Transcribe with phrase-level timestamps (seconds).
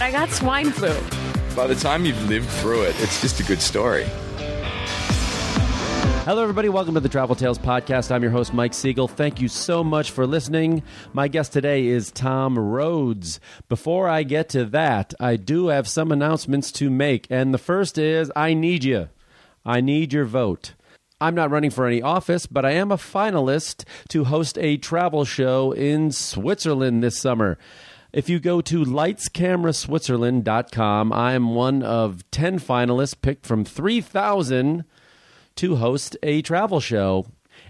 [0.00, 0.94] I got swine flu.
[1.56, 4.04] By the time you've lived through it, it's just a good story.
[6.24, 6.68] Hello, everybody.
[6.68, 8.12] Welcome to the Travel Tales Podcast.
[8.12, 9.08] I'm your host, Mike Siegel.
[9.08, 10.84] Thank you so much for listening.
[11.12, 13.40] My guest today is Tom Rhodes.
[13.68, 17.26] Before I get to that, I do have some announcements to make.
[17.28, 19.08] And the first is I need you.
[19.66, 20.74] I need your vote.
[21.20, 25.24] I'm not running for any office, but I am a finalist to host a travel
[25.24, 27.58] show in Switzerland this summer.
[28.10, 34.84] If you go to lightscameraswitzerland.com, I am one of 10 finalists picked from 3,000
[35.56, 37.26] to host a travel show.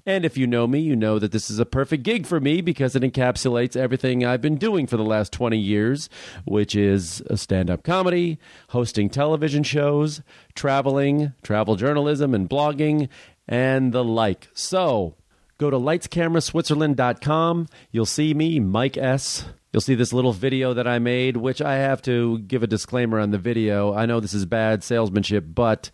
[0.07, 2.61] And if you know me, you know that this is a perfect gig for me
[2.61, 6.09] because it encapsulates everything I've been doing for the last 20 years,
[6.45, 10.23] which is stand up comedy, hosting television shows,
[10.55, 13.09] traveling, travel journalism, and blogging,
[13.49, 14.51] and the like.
[14.55, 15.17] So
[15.59, 17.67] go to lightscameraswitzerland.com.
[17.91, 19.47] You'll see me, Mike S.
[19.73, 23.19] You'll see this little video that I made, which I have to give a disclaimer
[23.19, 23.93] on the video.
[23.93, 25.91] I know this is bad salesmanship, but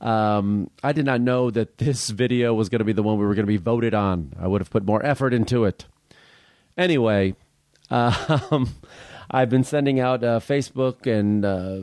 [0.00, 3.24] um, I did not know that this video was going to be the one we
[3.24, 4.34] were going to be voted on.
[4.38, 5.86] I would have put more effort into it.
[6.76, 7.34] Anyway,
[7.90, 8.74] um,
[9.30, 11.80] I've been sending out uh, Facebook and uh,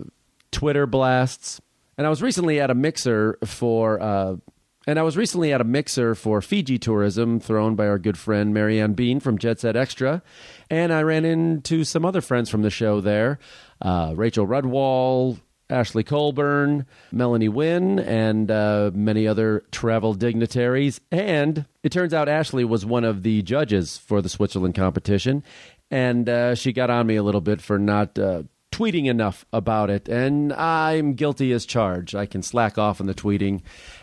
[0.52, 1.60] Twitter blasts,
[1.98, 4.40] and I was recently at a mixer for.
[4.88, 8.52] And I was recently at a mixer for Fiji tourism thrown by our good friend
[8.54, 10.24] Marianne Bean from Jet Set Extra.
[10.72, 13.38] And I ran into some other friends from the show there
[13.82, 21.00] uh, Rachel Rudwall, Ashley Colburn, Melanie Wynn, and uh, many other travel dignitaries.
[21.12, 25.44] And it turns out Ashley was one of the judges for the Switzerland competition.
[25.90, 29.90] And uh, she got on me a little bit for not uh, tweeting enough about
[29.90, 30.10] it.
[30.10, 32.16] And I'm guilty as charged.
[32.16, 33.62] I can slack off on the tweeting.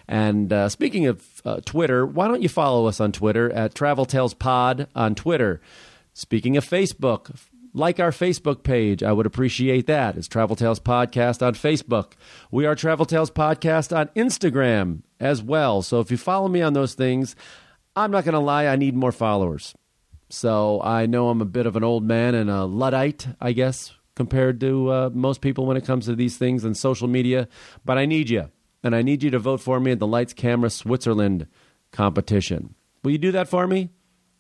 [0.09, 4.07] And uh, speaking of uh, Twitter, why don't you follow us on Twitter at Travel
[4.07, 5.61] Tales Pod on Twitter?
[6.15, 7.37] Speaking of Facebook,
[7.75, 9.03] like our Facebook page.
[9.03, 10.17] I would appreciate that.
[10.17, 12.13] It's Travel Tales Podcast on Facebook.
[12.51, 15.83] We are Travel Tales Podcast on Instagram as well.
[15.83, 17.37] So if you follow me on those things,
[17.95, 19.75] I'm not going to lie, I need more followers.
[20.31, 23.93] So I know I'm a bit of an old man and a Luddite, I guess,
[24.15, 27.49] compared to uh, most people when it comes to these things and social media.
[27.85, 28.51] But I need you.
[28.83, 31.47] And I need you to vote for me at the Lights Camera Switzerland
[31.93, 32.75] competition.
[33.03, 33.91] Will you do that for me?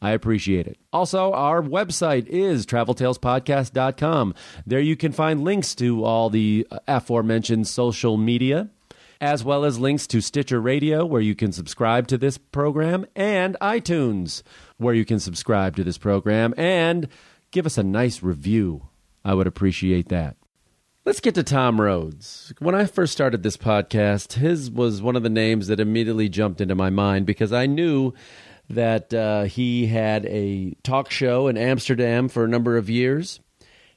[0.00, 0.78] I appreciate it.
[0.92, 4.34] Also, our website is traveltalespodcast.com.
[4.64, 8.70] There you can find links to all the aforementioned social media,
[9.20, 13.56] as well as links to Stitcher Radio, where you can subscribe to this program, and
[13.60, 14.44] iTunes,
[14.76, 17.08] where you can subscribe to this program, and
[17.50, 18.88] give us a nice review.
[19.24, 20.37] I would appreciate that.
[21.08, 22.52] Let's get to Tom Rhodes.
[22.58, 26.60] When I first started this podcast, his was one of the names that immediately jumped
[26.60, 28.12] into my mind because I knew
[28.68, 33.40] that uh, he had a talk show in Amsterdam for a number of years.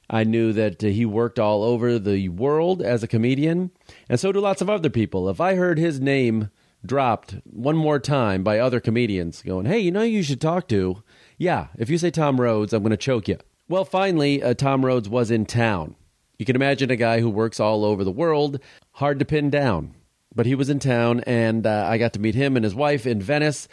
[0.10, 3.72] I knew that uh, he worked all over the world as a comedian,
[4.08, 5.28] and so do lots of other people.
[5.28, 6.50] If I heard his name
[6.86, 11.04] dropped one more time by other comedians going, hey, you know you should talk to,
[11.38, 13.38] yeah, if you say Tom Rhodes, I'm going to choke you.
[13.68, 15.98] Well, finally, uh, Tom Rhodes was in town.
[16.42, 18.60] You can imagine a guy who works all over the world,
[18.94, 19.94] hard to pin down.
[20.34, 23.06] But he was in town, and uh, I got to meet him and his wife
[23.06, 23.68] in Venice.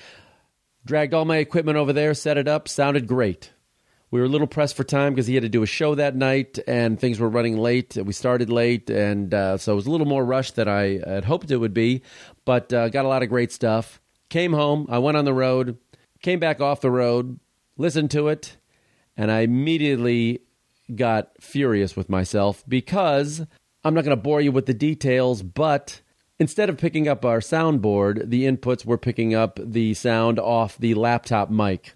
[0.84, 3.52] Dragged all my equipment over there, set it up, sounded great.
[4.10, 6.14] We were a little pressed for time because he had to do a show that
[6.14, 7.96] night, and things were running late.
[7.96, 11.24] We started late, and uh, so it was a little more rushed than I had
[11.24, 12.02] hoped it would be,
[12.44, 13.98] but uh, got a lot of great stuff.
[14.28, 15.78] Came home, I went on the road,
[16.20, 17.40] came back off the road,
[17.78, 18.58] listened to it,
[19.16, 20.42] and I immediately
[20.94, 23.46] got furious with myself because
[23.84, 26.00] I'm not going to bore you with the details, but
[26.38, 30.94] instead of picking up our soundboard, the inputs were picking up the sound off the
[30.94, 31.94] laptop mic,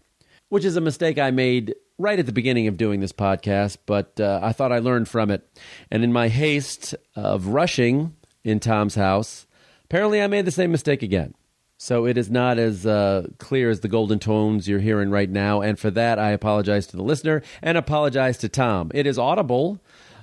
[0.49, 4.19] which is a mistake I made right at the beginning of doing this podcast, but
[4.19, 5.47] uh, I thought I learned from it.
[5.91, 9.47] And in my haste of rushing in Tom's house,
[9.85, 11.35] apparently I made the same mistake again.
[11.83, 15.63] So it is not as uh, clear as the golden tones you're hearing right now.
[15.63, 18.93] And for that, I apologize to the listener and apologize to Tom.
[18.95, 19.81] It is audible,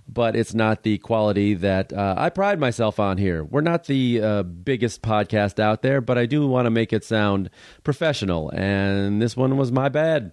[0.07, 3.43] but it's not the quality that uh, I pride myself on here.
[3.43, 7.03] We're not the uh, biggest podcast out there, but I do want to make it
[7.03, 7.49] sound
[7.83, 8.49] professional.
[8.51, 10.31] And this one was my bad.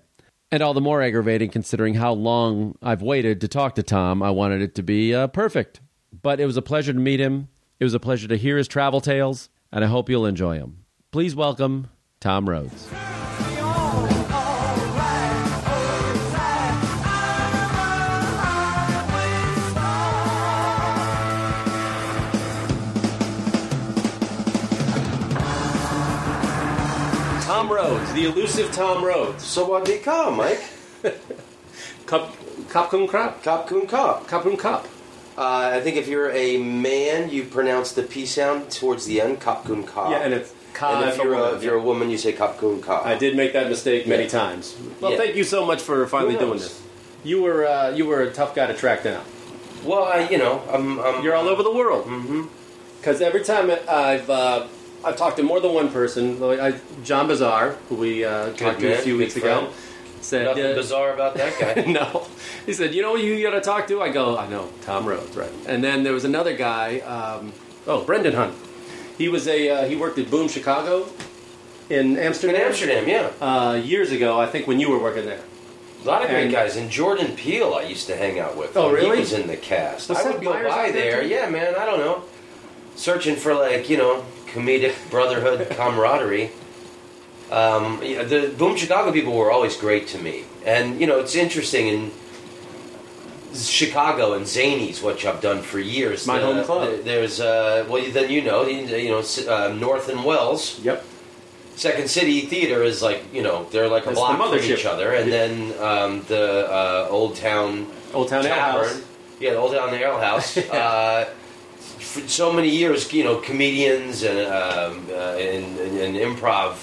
[0.53, 4.23] And all the more aggravating considering how long I've waited to talk to Tom.
[4.23, 5.81] I wanted it to be uh, perfect.
[6.23, 7.49] But it was a pleasure to meet him.
[7.81, 10.86] It was a pleasure to hear his travel tales, and I hope you'll enjoy them.
[11.17, 11.89] Please welcome
[12.21, 12.91] Tom Rhodes.
[27.47, 29.43] Tom Rhodes, the elusive Tom Rhodes.
[29.43, 30.61] So what did call, Mike?
[32.05, 32.31] Cup,
[32.69, 33.43] Kapkun Krap?
[33.43, 34.25] Kop Kun Kop.
[34.27, 34.85] Kapkun Kap.
[35.39, 39.41] Uh, I think if you're a man, you pronounce the P sound towards the end,
[39.41, 40.11] Kop Kun Kop.
[40.11, 42.33] Yeah, and it's Ka And if you're, a, woman, if you're a woman, you say
[42.33, 43.05] Kop Kun Kop.
[43.05, 44.41] I did make that mistake many Yeah.
[44.41, 44.77] times.
[45.01, 45.17] Well, Yeah.
[45.23, 46.81] thank you so much for finally doing this.
[47.25, 49.25] You were uh, you were a tough guy to track down.
[49.85, 52.05] Well, I, you know, I'm, I'm You're all over the world.
[52.07, 52.43] Mm-hmm.
[52.99, 54.67] Because every time I've uh,
[55.05, 56.71] I've talked to more than one person, like I,
[57.05, 59.71] John Bizarre, who we uh, talked to a few weeks ago,
[60.21, 61.85] said Nothing uh, bizarre about that guy.
[62.01, 62.27] no.
[62.67, 65.07] He said, "You know who you got to talk to?" I go, "I know, Tom
[65.07, 66.99] Rhodes, right?" And then there was another guy.
[67.01, 67.53] Um,
[67.87, 68.55] oh, Brendan Hunt.
[69.19, 71.07] He was a uh, he worked at Boom Chicago
[71.89, 72.57] in Amsterdam.
[72.57, 73.09] In Amsterdam.
[73.09, 73.31] Yeah.
[73.41, 75.41] Uh, years ago, I think when you were working there.
[76.03, 76.77] A lot of great And- guys.
[76.77, 78.77] And Jordan Peele, I used to hang out with.
[78.77, 79.17] Oh, really?
[79.17, 80.09] He was in the cast.
[80.09, 81.23] Was I would go by there, there.
[81.23, 81.75] Yeah, man.
[81.75, 82.23] I don't know.
[82.95, 86.51] Searching for like you know comedic brotherhood camaraderie.
[87.51, 91.87] Um, the Boom Chicago people were always great to me, and you know it's interesting
[91.89, 92.11] in
[93.69, 96.27] Chicago and Zanies, which I've done for years.
[96.27, 96.91] My The- home club.
[96.91, 100.79] the- there's uh, well, then you know, you you know, uh, North and Wells.
[100.83, 101.05] Yep.
[101.77, 104.87] Second City Theater is like you know they're like a That's the block from each
[104.87, 109.03] other, and then um, the uh, Old Town Old Town Ale Tavern, House.
[109.41, 110.57] yeah, the Old Town Ale House.
[110.71, 111.29] uh,
[111.99, 116.77] for so many years, you know, comedians and um, uh, and, and, and improv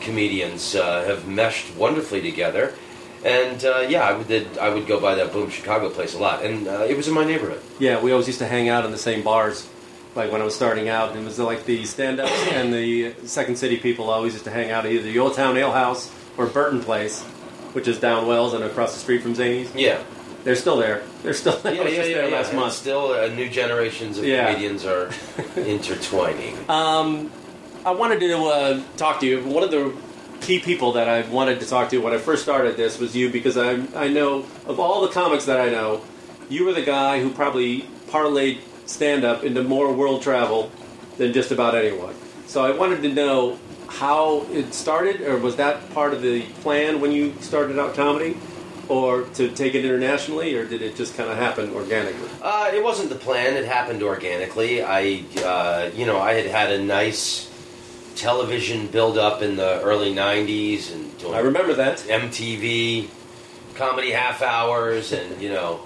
[0.00, 2.74] comedians uh, have meshed wonderfully together.
[3.24, 6.18] And uh, yeah, I would did, I would go by that Boom Chicago place a
[6.18, 7.62] lot, and uh, it was in my neighborhood.
[7.78, 9.66] Yeah, we always used to hang out in the same bars.
[10.14, 13.56] Like when I was starting out, and it was like the stand-ups and the Second
[13.56, 16.46] City people always used to hang out at either the Old Town Ale House or
[16.46, 17.22] Burton Place,
[17.72, 19.70] which is down Wells and across the street from Zanies.
[19.74, 20.02] Yeah,
[20.44, 21.02] They're still there.
[21.22, 21.74] They're still there.
[21.74, 22.02] yeah, yeah, yeah.
[22.14, 22.36] there yeah.
[22.36, 22.74] last And month.
[22.74, 24.46] Still, uh, new generations of Yeah.
[24.52, 25.10] comedians are
[25.56, 26.56] intertwining.
[26.68, 27.32] Um,
[27.86, 29.42] I wanted to uh, talk to you.
[29.44, 29.92] One of the
[30.44, 33.30] key people that I wanted to talk to when I first started this was you
[33.30, 36.02] because I I know of all the comics that I know,
[36.50, 40.70] you were the guy who probably parlayed stand up into more world travel
[41.16, 42.14] than just about anyone.
[42.46, 43.58] So I wanted to know
[43.88, 48.36] how it started, or was that part of the plan when you started out comedy,
[48.88, 52.28] or to take it internationally, or did it just kind of happen organically?
[52.42, 53.54] Uh, it wasn't the plan.
[53.54, 54.82] It happened organically.
[54.82, 57.48] I, uh, you know, I had had a nice
[58.16, 61.98] television build up in the early '90s and doing I remember that.
[61.98, 63.08] MTV
[63.74, 65.80] comedy half hours and you know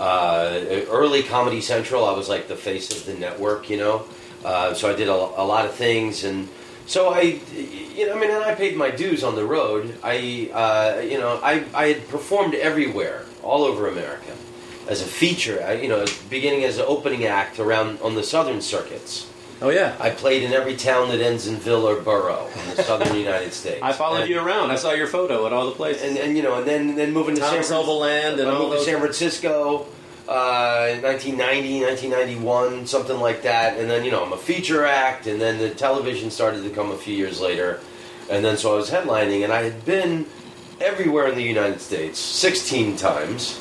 [0.00, 2.04] uh, early Comedy Central.
[2.06, 4.06] I was like the face of the network, you know.
[4.44, 6.48] Uh, so I did a, a lot of things and.
[6.86, 9.96] So I, you know, I mean, and I paid my dues on the road.
[10.02, 14.34] I, uh, you know, I, I had performed everywhere, all over America,
[14.88, 15.62] as a feature.
[15.64, 19.29] I, you know, beginning as an opening act around on the southern circuits.
[19.62, 22.82] Oh yeah, I played in every town that ends in ville or borough in the
[22.82, 23.80] southern United States.
[23.82, 24.70] I followed And- you around.
[24.70, 26.02] I saw your photo at all the places.
[26.02, 28.02] and, and you know, and then then moving to Tom San Francisco.
[28.04, 28.84] And I moved to.
[28.84, 29.86] San Francisco,
[30.28, 33.76] uh, in 1990, 1991, something like that.
[33.78, 36.90] And then you know, I'm a feature act, and then the television started to come
[36.90, 37.80] a few years later,
[38.30, 40.24] and then so I was headlining, and I had been
[40.80, 43.60] everywhere in the United States 16 times,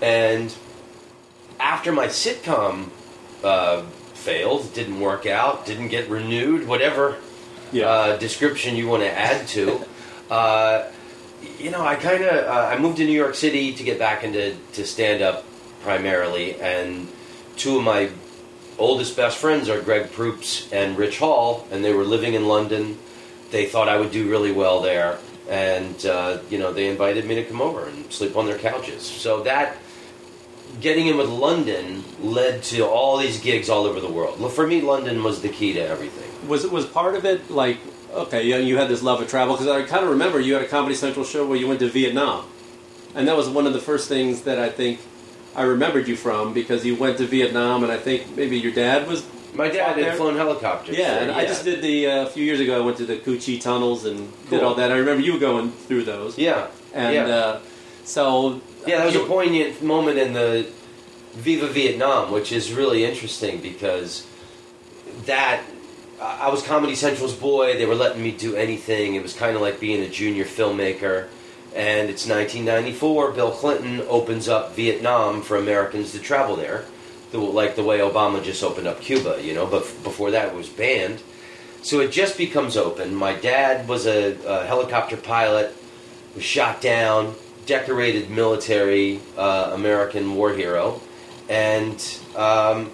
[0.00, 0.54] and
[1.58, 2.90] after my sitcom
[3.42, 3.82] uh,
[4.22, 7.16] failed, didn't work out, didn't get renewed, whatever
[7.72, 7.88] Yeah.
[7.88, 9.84] uh, description you want to add to.
[10.30, 10.84] uh,
[11.58, 14.22] you know, I kind of uh, I moved to New York City to get back
[14.24, 15.44] into to stand up
[15.82, 17.08] primarily, and
[17.56, 18.10] two of my
[18.78, 22.96] oldest best friends are Greg Proops and Rich Hall, and they were living in London.
[23.50, 27.34] They thought I would do really well there, and uh, you know they invited me
[27.34, 29.02] to come over and sleep on their couches.
[29.02, 29.76] So that
[30.80, 34.52] getting in with London led to all these gigs all over the world.
[34.52, 36.48] For me, London was the key to everything.
[36.48, 37.78] was was part of it like
[38.12, 40.62] okay, you, you had this love of travel because I kind of remember you had
[40.62, 42.46] a Comedy Central show where you went to Vietnam,
[43.14, 45.00] and that was one of the first things that I think
[45.54, 49.06] I remembered you from because you went to Vietnam, and I think maybe your dad
[49.06, 49.26] was.
[49.54, 50.96] My dad had flown helicopters.
[50.96, 52.80] Yeah, and I just did the uh, a few years ago.
[52.80, 54.90] I went to the Cu Chi tunnels and did all that.
[54.90, 56.38] I remember you going through those.
[56.38, 57.26] Yeah, and yeah.
[57.26, 57.60] uh,
[58.04, 60.68] so Yeah, that was a poignant moment in the
[61.32, 64.26] Viva Vietnam, which is really interesting because
[65.26, 65.62] that
[66.20, 67.76] I was Comedy Central's boy.
[67.76, 69.14] They were letting me do anything.
[69.14, 71.28] It was kind of like being a junior filmmaker.
[71.74, 73.32] And it's 1994.
[73.32, 76.84] Bill Clinton opens up Vietnam for Americans to travel there
[77.32, 79.66] the, like the way Obama just opened up Cuba, you know.
[79.66, 81.22] But before that, it was banned.
[81.82, 83.14] So it just becomes open.
[83.14, 85.74] My dad was a, a helicopter pilot,
[86.36, 87.34] was shot down,
[87.66, 91.00] decorated military uh, American war hero,
[91.48, 91.96] and
[92.36, 92.90] um,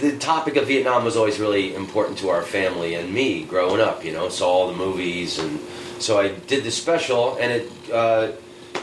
[0.00, 4.04] the topic of Vietnam was always really important to our family and me growing up.
[4.04, 5.60] You know, saw all the movies, and
[5.98, 8.32] so I did the special, and it uh,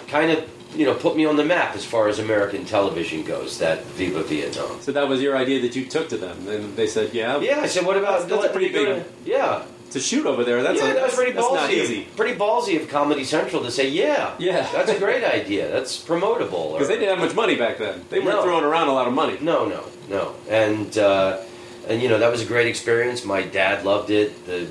[0.07, 0.43] kind of
[0.75, 3.57] you know put me on the map as far as American television goes.
[3.59, 4.79] That Viva Vietnam.
[4.81, 7.61] So that was your idea that you took to them, and they said, "Yeah, Yeah,
[7.61, 10.61] I said, what about That's- that's a pretty big- yeah." To shoot over there.
[10.63, 11.53] That's yeah, a, that was pretty that's ballsy.
[11.53, 14.67] not easy Pretty ballsy of Comedy Central to say, yeah, Yeah.
[14.71, 15.69] that's a great idea.
[15.71, 16.73] That's promotable.
[16.73, 18.03] because they didn't have much money back then.
[18.09, 18.43] They weren't No.
[18.43, 19.37] throwing around a lot of money.
[19.41, 20.35] No, no, no.
[20.49, 21.39] And uh,
[21.87, 23.23] and you know that was a great experience.
[23.23, 24.45] My dad loved it.
[24.45, 24.67] The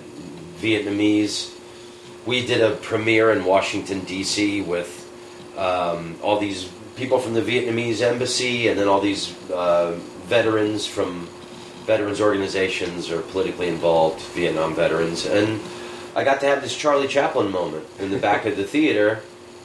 [0.61, 1.53] Vietnamese.
[2.27, 4.61] We did a premiere in Washington D.C.
[4.63, 4.91] with
[5.57, 9.93] um, all these people from the Vietnamese embassy, and then all these uh,
[10.25, 11.29] veterans from
[11.87, 15.61] veterans organizations or politically involved Vietnam veterans, and
[16.15, 19.21] I got to have this Charlie Chaplin moment in the back of the theater.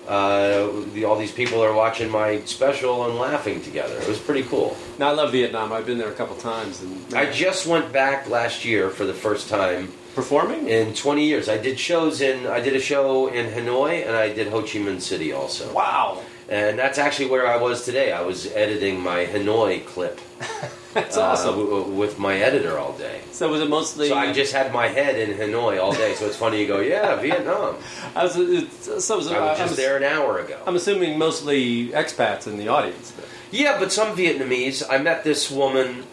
[0.08, 3.96] Uh, the, all these people are watching my special and laughing together.
[4.02, 4.76] It was pretty cool.
[4.98, 5.72] Now I love Vietnam.
[5.72, 9.14] I've been there a couple times, and I just went back last year for the
[9.14, 10.68] first time performing.
[10.68, 11.48] in 20 years.
[11.48, 14.80] I did shows in I did a show in Hanoi and I did Ho Chi
[14.80, 15.72] Minh City also.
[15.72, 18.12] wow, And that's actually where I was today.
[18.12, 20.20] I was editing my Hanoi clip
[20.94, 21.56] that's uh, awesome.
[21.58, 23.22] w- with my editor all day.
[23.32, 24.10] So was it mostly?
[24.10, 26.14] So I just had my head in Hanoi all day.
[26.16, 27.76] So it's funny you go, yeah, Vietnam.
[28.16, 30.58] I was, it's, so was, I was I'm just ass- there an hour ago.
[30.66, 33.14] I'm assuming mostly expats in the audience.
[33.52, 34.84] Yeah, but some Vietnamese.
[34.90, 36.04] I met this woman.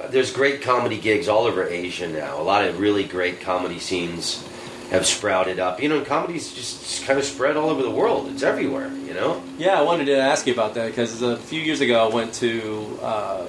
[0.00, 2.40] uh, There's great comedy gigs all over Asia now.
[2.40, 4.46] A lot of really great comedy scenes
[4.90, 5.80] have sprouted up.
[5.80, 8.28] You know, and comedy's just, just kind of spread all over the world.
[8.32, 8.90] It's everywhere.
[9.06, 9.40] You know.
[9.58, 12.34] Yeah, I wanted to ask you about that because a few years ago I went
[12.34, 13.46] to uh,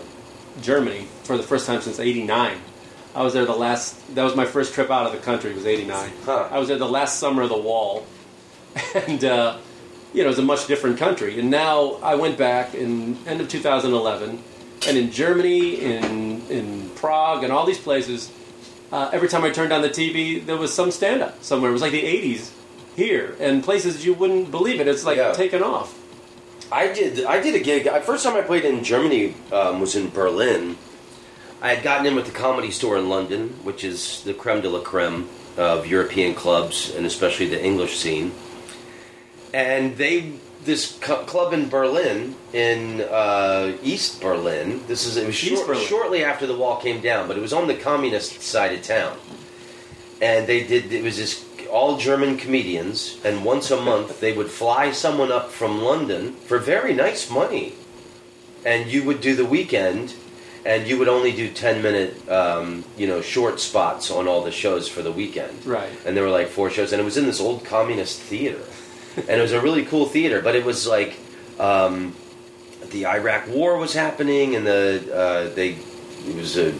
[0.61, 2.57] Germany for the first time since '89.
[3.13, 4.15] I was there the last.
[4.15, 5.53] That was my first trip out of the country.
[5.53, 6.11] Was '89.
[6.25, 6.47] Huh.
[6.51, 8.05] I was there the last summer of the wall,
[8.95, 9.57] and uh,
[10.13, 11.39] you know it was a much different country.
[11.39, 14.41] And now I went back in end of 2011,
[14.87, 18.31] and in Germany, in in Prague, and all these places.
[18.91, 21.69] Uh, every time I turned on the TV, there was some stand up somewhere.
[21.69, 22.51] It was like the 80s
[22.97, 24.87] here, and places you wouldn't believe it.
[24.89, 25.31] It's like Yeah.
[25.31, 25.97] taken off.
[26.71, 27.25] I did.
[27.25, 27.87] I did a gig.
[27.87, 30.77] I, first time I played in Germany um, was in Berlin.
[31.61, 34.69] I had gotten in with the Comedy Store in London, which is the creme de
[34.69, 38.31] la creme of European clubs and especially the English scene.
[39.53, 40.31] And they,
[40.63, 44.81] this cu- club in Berlin, in uh, East Berlin.
[44.87, 45.85] This is it was short, Berlin.
[45.85, 49.17] shortly after the wall came down, but it was on the communist side of town.
[50.21, 50.93] And they did.
[50.93, 55.49] It was this all German comedians, and once a month they would fly someone up
[55.49, 57.73] from London for very nice money,
[58.65, 60.13] and you would do the weekend,
[60.65, 64.51] and you would only do ten minute, um, you know, short spots on all the
[64.51, 65.65] shows for the weekend.
[65.65, 65.91] Right.
[66.05, 68.63] And there were like four shows, and it was in this old communist theater,
[69.15, 71.17] and it was a really cool theater, but it was like.
[71.59, 72.13] Um,
[72.89, 75.77] the Iraq War was happening, and the uh, they
[76.27, 76.73] it was a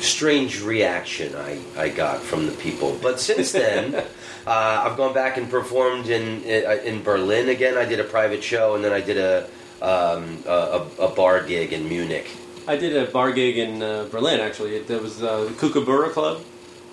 [0.00, 2.98] strange reaction I, I got from the people.
[3.00, 3.94] But since then,
[4.46, 7.76] uh, I've gone back and performed in in Berlin again.
[7.76, 9.48] I did a private show, and then I did a
[9.82, 12.28] um, a, a bar gig in Munich.
[12.68, 14.80] I did a bar gig in uh, Berlin, actually.
[14.80, 16.42] There was uh, the Kookaburra Club.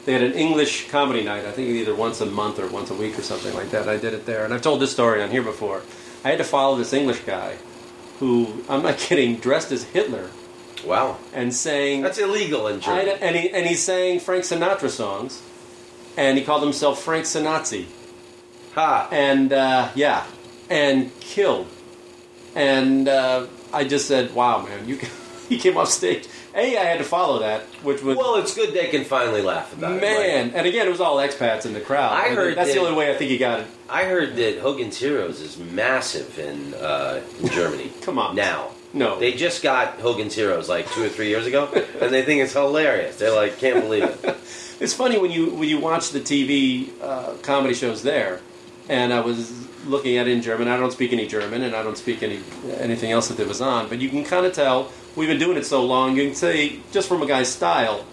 [0.06, 2.94] They had an English comedy night, I think either once a month or once a
[2.94, 3.88] week or something like that.
[3.88, 4.44] I did it there.
[4.46, 5.82] And I've told this story on here before.
[6.24, 7.58] I had to follow this English guy
[8.20, 10.30] who, I'm not kidding, dressed as Hitler
[10.86, 13.12] Wow, and saying that's illegal in Germany.
[13.22, 15.42] and, he, and he sang Frank Sinatra songs.
[16.16, 17.86] And he called himself Frank Sinatzi.
[18.76, 19.08] Ha!
[19.12, 20.26] and uh, yeah,
[20.70, 21.68] and killed.
[22.56, 25.00] And uh, I just said, "Wow, man, you
[25.50, 28.76] he came off stage." A, I had to follow that, which was Well, it's good
[28.76, 30.02] they can finally laugh about it.
[30.02, 30.50] man.
[30.50, 30.56] right?
[30.56, 32.14] And again, it was all expats in the crowd.
[32.14, 33.68] I And heard that's the only way I think he got it.
[33.90, 37.92] I heard that Hogan's Heroes is massive in, uh, in Germany.
[38.02, 38.36] Come on.
[38.36, 38.70] now.
[38.94, 39.20] No.
[39.20, 41.68] They just got Hogan's Heroes like two or three years ago,
[42.00, 43.18] and they think it's hilarious.
[43.18, 44.38] They're like, can't believe it.
[44.80, 48.42] It's funny when you when you watch the TV uh, comedy shows there,
[48.90, 50.68] and I was looking at it in German.
[50.68, 52.42] I don't speak any German, and I don't speak any
[52.80, 53.88] anything else that it was on.
[53.88, 56.18] But you can kind of tell we've been doing it so long.
[56.18, 58.04] You can say just from a guy's style,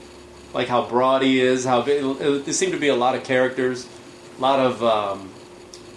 [0.52, 1.64] like how broad he is.
[1.64, 3.88] How big, there seem to be a lot of characters,
[4.38, 5.30] a lot of um,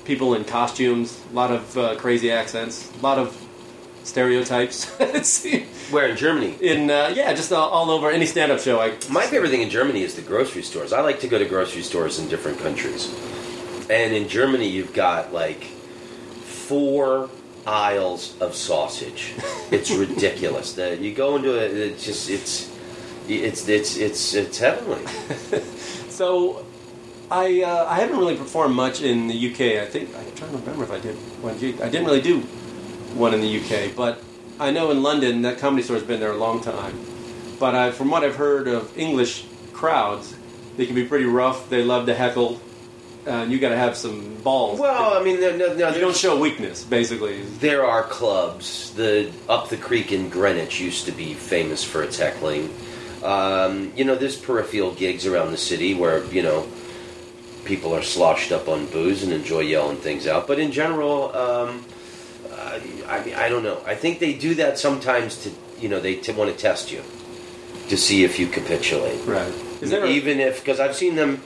[0.05, 3.39] people in costumes, a lot of uh, crazy accents, a lot of
[4.03, 4.85] stereotypes.
[5.91, 6.55] Where in Germany?
[6.61, 8.79] in uh, yeah, just all, all over any stand-up show.
[8.79, 10.93] I My favorite thing in Germany is the grocery stores.
[10.93, 13.13] I like to go to grocery stores in different countries.
[13.89, 15.63] And in Germany, you've got like
[16.43, 17.29] four
[17.65, 19.33] aisles of sausage.
[19.71, 20.73] It's ridiculous.
[20.73, 22.71] The, you go into it, it's just it's
[23.27, 25.03] it's it's it's it's heavenly.
[26.13, 26.63] So,
[27.31, 29.81] I uh, I haven't really performed much in the UK.
[29.81, 31.57] I think I'm trying to remember if I did one.
[31.57, 31.81] gig.
[31.81, 32.43] I didn't really do
[33.15, 34.21] one in the UK, but
[34.59, 36.99] I know in London that comedy store's been there a long time.
[37.59, 40.35] But I, from what I've heard of English crowds,
[40.77, 41.69] they can be pretty rough.
[41.69, 42.59] They love to heckle.
[43.25, 44.79] Uh, you got to have some balls.
[44.79, 47.41] Well, I mean, no, no, no, you don't show weakness, basically.
[47.43, 48.93] There are clubs.
[48.95, 52.73] The up the creek in Greenwich used to be famous for its heckling.
[53.23, 56.67] Um, you know, there's peripheral gigs around the city where you know
[57.63, 60.47] people are sloshed up on booze and enjoy yelling things out.
[60.47, 61.85] But in general, um,
[62.63, 63.81] uh, I mean, I don't know.
[63.85, 67.03] I think they do that sometimes to you know they t- want to test you
[67.89, 69.25] to see if you capitulate.
[69.25, 69.53] Right.
[69.81, 71.41] Is there a- even if because I've seen them.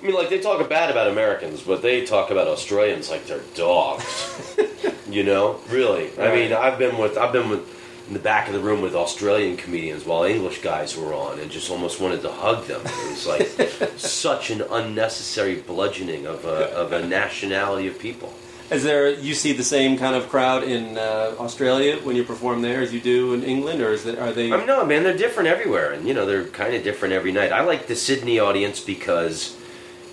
[0.00, 3.42] I mean, like they talk bad about Americans, but they talk about Australians like they're
[3.54, 4.56] dogs.
[5.10, 6.10] you know, really.
[6.18, 7.76] I mean, I've been with I've been with
[8.06, 11.50] in the back of the room with Australian comedians while English guys were on, and
[11.50, 12.80] just almost wanted to hug them.
[12.84, 18.32] It was like such an unnecessary bludgeoning of a, of a nationality of people.
[18.70, 22.60] Is there you see the same kind of crowd in uh, Australia when you perform
[22.60, 24.52] there as you do in England, or is it, are they?
[24.52, 27.32] I mean, no, man, they're different everywhere, and you know they're kind of different every
[27.32, 27.50] night.
[27.50, 29.56] I like the Sydney audience because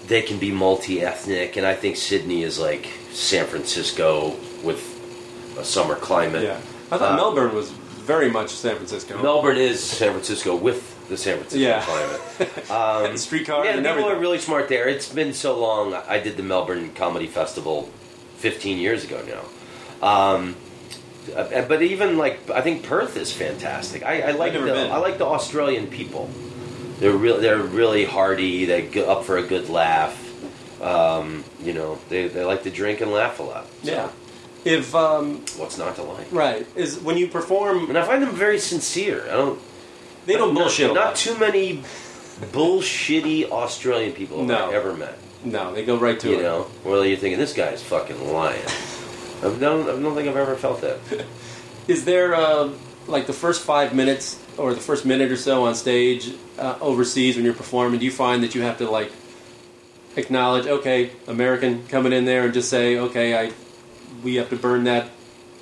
[0.08, 4.80] they can be multi-ethnic, and I think Sydney is like San Francisco with
[5.60, 6.44] a summer climate.
[6.44, 6.58] yeah,
[6.92, 9.22] I thought Uh, Melbourne was very much San Francisco.
[9.22, 11.82] Melbourne is San Francisco with the San Francisco Yeah.
[11.82, 12.22] climate.
[12.70, 14.12] Um, and streetcar yeah, and people everything.
[14.14, 14.88] are really smart there.
[14.88, 15.94] It's been so long.
[15.94, 17.90] I did the Melbourne Comedy Festival
[18.38, 20.08] 15 years ago now.
[20.08, 20.56] Um,
[21.36, 24.04] uh, but even like I think Perth is fantastic.
[24.04, 24.92] I, I like the been.
[24.92, 26.30] I like the Australian people.
[27.00, 27.40] They're real.
[27.40, 28.66] They're really hearty.
[28.66, 30.22] They go up for a good laugh.
[30.82, 33.66] Um, you know, they, they like to drink and laugh a lot.
[33.84, 34.10] So yeah.
[34.66, 36.32] If um, What's not to like?
[36.32, 39.24] right is when you perform, And I find them very sincere.
[39.26, 39.60] I don't.
[40.26, 40.92] they don't not, bullshit.
[40.92, 41.84] a Not, too many
[42.52, 44.72] bullshitty Australian people No.
[44.72, 45.18] I ever met.
[45.46, 46.44] No, they go right to You it.
[46.44, 48.66] know, well, you're thinking this guy's fucking lying.
[49.40, 51.00] I don't, I don't think I've ever felt that.
[51.88, 52.72] Is there uh,
[53.08, 57.36] like the first five minutes or the first minute or so on stage uh, overseas
[57.36, 58.00] when you're performing?
[58.00, 59.12] Do you find that you have to like
[60.16, 63.52] acknowledge, okay, American coming in there and just say, okay, I
[64.24, 65.10] we have to burn that.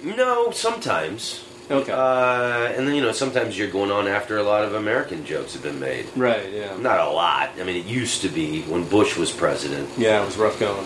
[0.04, 1.43] No, sometimes.
[1.71, 5.26] Okay, Uh, and then you know, sometimes you're going on after a lot of American
[5.26, 6.06] jokes have been made.
[6.15, 7.52] right, yeah, Not a lot.
[7.60, 9.89] I mean, it used to be when Bush was president.
[9.97, 10.86] yeah, it was rough going,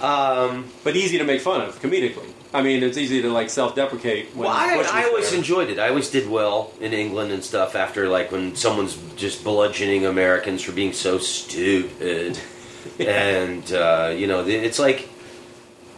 [0.00, 2.26] Um, but easy to make fun of comedically.
[2.52, 4.34] I mean, it's easy to like self-deprecate.
[4.36, 5.38] When well, I, I always there.
[5.38, 5.78] enjoyed it.
[5.78, 10.62] I always did well in England and stuff after, like, when someone's just bludgeoning Americans
[10.62, 12.38] for being so stupid.
[13.00, 15.08] and, uh, you know, it's like,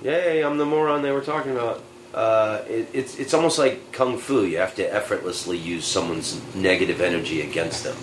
[0.03, 1.83] yay, I'm the moron they were talking about.
[2.17, 4.43] Uh, it, it's, it's almost like kung fu.
[4.45, 7.97] You have to effortlessly use someone's negative energy against them.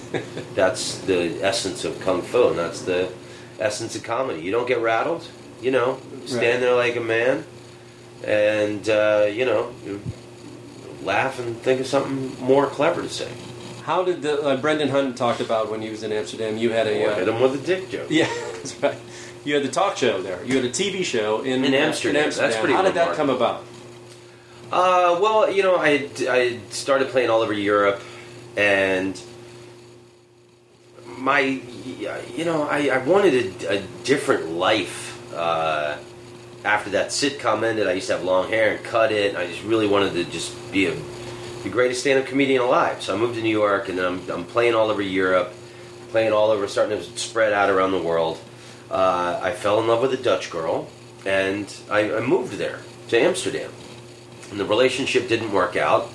[0.54, 3.12] that's the essence of kung fu, and that's the
[3.60, 4.42] essence of comedy.
[4.42, 5.28] You don't get rattled,
[5.62, 6.60] you know, stand Right.
[6.60, 7.44] there like a man
[8.24, 9.74] and uh, you know
[11.04, 13.30] laugh and think of something more clever to say.
[13.84, 16.58] How did the uh, Brendan Hunt talked about when he was in Amsterdam?
[16.58, 18.08] You had a uh, hit him with a dick joke.
[18.10, 18.98] Yeah, that's right.
[19.44, 20.42] You had the talk show there.
[20.46, 22.32] You had a TV show in, In uh, Amsterdam.
[22.32, 23.66] That's pretty How did that come about?
[24.74, 28.02] Uh, well, you know, I I started playing all over Europe,
[28.58, 29.22] and
[31.06, 35.32] my, you know, I, I wanted a, a different life.
[35.32, 35.98] Uh,
[36.66, 39.30] after that sitcom ended, I used to have long hair and cut it.
[39.30, 40.96] And I just really wanted to just be a,
[41.62, 43.04] the greatest stand-up comedian alive.
[43.04, 45.54] So I moved to New York, and I'm, I'm playing all over Europe,
[46.10, 48.40] playing all over, starting to spread out around the world.
[48.90, 50.88] Uh, I fell in love with a Dutch girl,
[51.28, 53.72] and I, I moved there to Amsterdam
[54.54, 56.12] and the relationship didn't work out.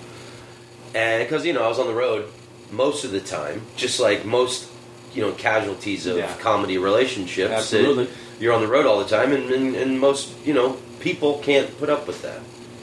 [0.94, 2.31] And because you know I was on the road
[2.70, 4.70] most of the time, just like most
[5.14, 6.33] you know casualties of Yeah.
[6.38, 7.53] comedy relationships.
[7.53, 8.09] Absolutely.
[8.40, 11.68] you're on the road all the time, and, and, and most you know people can't
[11.79, 12.40] put up with that.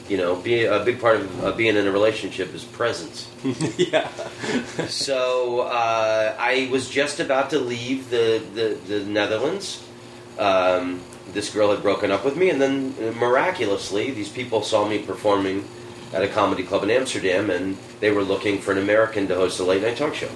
[0.08, 3.26] You know, be a big part of uh, being in a relationship is presence.
[3.76, 4.06] yeah.
[4.86, 9.82] so uh, I was just about to leave the the, the Netherlands.
[10.38, 11.00] Um,
[11.32, 14.98] this girl had broken up with me, and then uh, miraculously, these people saw me
[14.98, 15.66] performing
[16.12, 19.60] at a comedy club in Amsterdam, and they were looking for an American to host
[19.60, 20.30] a late night talk show.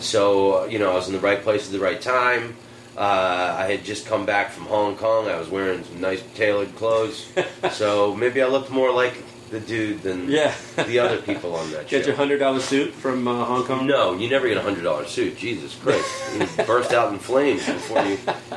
[0.00, 2.56] So uh, you know, I was in the right place at the right time.
[2.96, 5.28] Uh, I had just come back from Hong Kong.
[5.28, 7.30] I was wearing some nice tailored clothes,
[7.72, 10.54] so maybe I looked more like the dude than Yeah.
[10.76, 12.08] the other people on that Get show.
[12.08, 13.86] your hundred dollar suit from uh, Hong Kong.
[13.86, 15.36] No, you never get a hundred dollar suit.
[15.36, 16.06] Jesus Christ,
[16.58, 18.16] you burst out in flames before you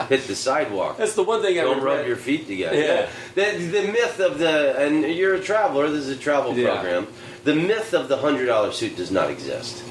[0.10, 0.97] hit the sidewalk.
[0.97, 2.77] That's the one thing I Don't rub your feet together.
[2.80, 3.10] Yeah.
[3.36, 5.89] The, the myth of the and you're a traveler.
[5.89, 6.73] This is a travel Yeah.
[6.73, 7.08] program.
[7.43, 9.84] The myth of the hundred dollar suit does not exist.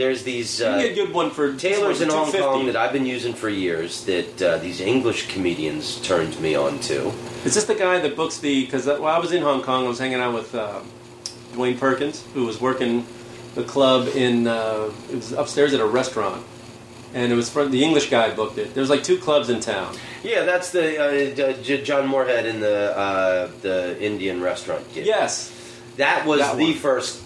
[0.00, 3.34] There's these uh, a good one for tailors in Hong Kong that I've been using
[3.34, 4.02] for years.
[4.06, 7.08] That uh, these English comedians turned me on to.
[7.44, 8.64] Is this the guy that books the?
[8.64, 10.80] Because while I was in Hong Kong, I was hanging out with uh,
[11.52, 13.04] Dwayne Perkins, who was working
[13.54, 14.46] the club in.
[14.46, 16.46] Uh, it was upstairs at a restaurant,
[17.12, 18.72] and it was from the English guy booked it.
[18.72, 19.94] There was like two clubs in town.
[20.24, 25.04] Yeah, that's the uh, J- J- John Moorhead in the uh, the Indian restaurant gig.
[25.04, 25.52] Yes,
[25.98, 27.20] That was That the first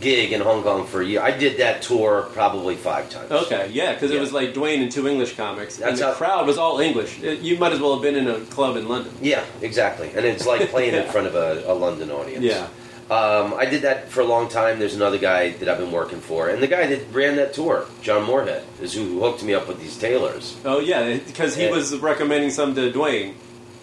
[0.00, 1.20] gig in Hong Kong for a year.
[1.22, 3.30] I did that tour probably five times.
[3.30, 4.18] Okay, yeah, because Yeah.
[4.18, 7.20] it was like Dwayne and two English comics, and the how- crowd was all English.
[7.22, 9.12] It- you might as well have been in a club in London.
[9.22, 10.10] Yeah, exactly.
[10.14, 12.44] And it's like playing in front of a, a London audience.
[12.44, 12.66] Yeah.
[13.08, 14.80] Um, I did that for a long time.
[14.80, 17.86] There's another guy that I've been working for, and the guy that ran that tour,
[18.02, 20.56] John Moorhead, is who hooked me up with these tailors.
[20.64, 21.70] Oh yeah, because he Yeah.
[21.70, 23.34] was recommending some to Dwayne,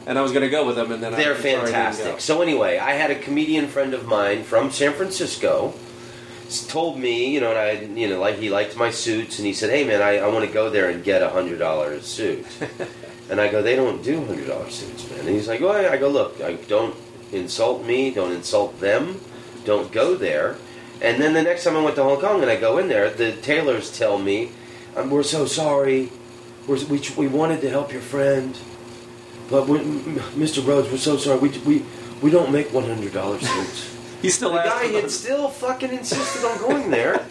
[0.06, 2.20] and I was going to go with him, and then They're I'm I didn't fantastic.
[2.20, 5.74] So anyway, I had a comedian friend of mine from San Francisco.
[6.62, 9.54] Told me, you know, and I, you know, like he liked my suits, and he
[9.54, 12.46] said, "Hey, man, I, I want to go there and get a hundred dollar suit."
[13.30, 15.98] and I go, "They don't do hundred dollar suits, man." And he's like, "Well, I
[15.98, 16.96] go, look, I don't
[17.32, 19.20] insult me, don't insult them,
[19.66, 20.58] don't go there."
[21.02, 23.10] And then the next time I went to Hong Kong and I go in there,
[23.10, 24.52] the tailors tell me,
[24.96, 26.12] um, "We're so sorry.
[26.68, 28.58] We're, we we wanted to help your friend."
[29.50, 30.66] But Mr.
[30.66, 31.40] Rhodes, we're so sorry.
[31.40, 31.86] We, we,
[32.22, 33.93] we don't make one hundred dollars suits.
[34.24, 37.24] He still the guy had still fucking insisted on going there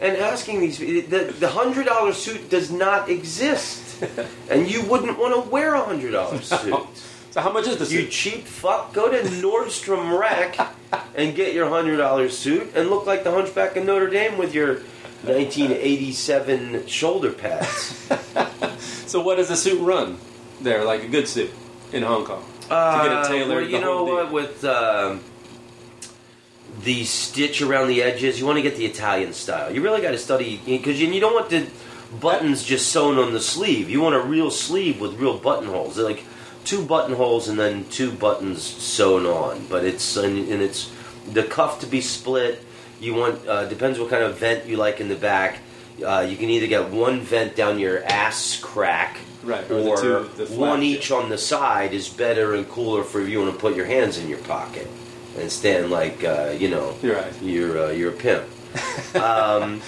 [0.00, 0.78] and asking these.
[0.78, 1.00] The
[1.40, 4.04] the hundred dollar suit does not exist,
[4.48, 6.76] and you wouldn't want to wear a hundred dollar suit.
[7.32, 8.10] So how much is the You suit?
[8.10, 10.58] cheap fuck, go to Nordstrom Rack
[11.16, 14.54] and get your hundred dollar suit and look like the Hunchback of Notre Dame with
[14.54, 14.80] your
[15.24, 18.08] 1987 shoulder pads.
[19.06, 20.18] So what does the suit run
[20.60, 20.84] there?
[20.84, 21.50] Like a good suit
[21.92, 23.62] in Hong Kong to get Uh, it tailored.
[23.62, 24.32] well, you know what?
[24.32, 25.20] With um,
[26.82, 29.72] the stitch around the edges, you want to get the Italian style.
[29.72, 31.66] You really got to study because you, you don't want the
[32.20, 33.88] buttons just sewn on the sleeve.
[33.90, 35.96] You want a real sleeve with real buttonholes.
[35.96, 36.24] They're like
[36.64, 39.66] two buttonholes and then two buttons sewn on.
[39.68, 40.92] But it's and, and it's
[41.32, 42.62] the cuff to be split.
[43.00, 45.58] You want uh, depends what kind of vent you like in the back.
[46.04, 49.96] Uh, you can either get one vent down your ass crack, Right, or the
[50.36, 53.54] two- the one each on the side is better and cooler for if you want
[53.54, 54.86] to put your hands in your pocket
[55.38, 57.42] and stand like uh, you know You're right.
[57.42, 58.44] you're uh, you're a pimp.
[59.16, 59.80] um,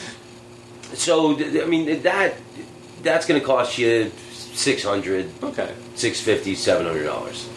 [0.94, 2.34] so I mean that
[3.02, 5.72] that's going to cost you 600 Okay.
[5.94, 7.48] 650 700 dollars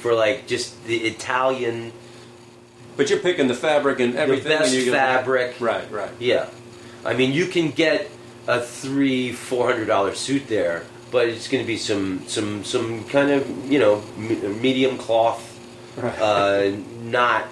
[0.00, 1.92] for like just the Italian
[2.96, 4.44] But you're picking the fabric and everything.
[4.44, 6.10] the best and fabric Right, right.
[6.18, 6.48] yeah
[7.04, 8.10] I mean you can get
[8.46, 13.04] a three four hundred dollar suit there but it's going to be some some some
[13.04, 15.44] kind of you know me- medium cloth
[15.96, 16.20] Right.
[16.20, 16.70] uh,
[17.10, 17.46] not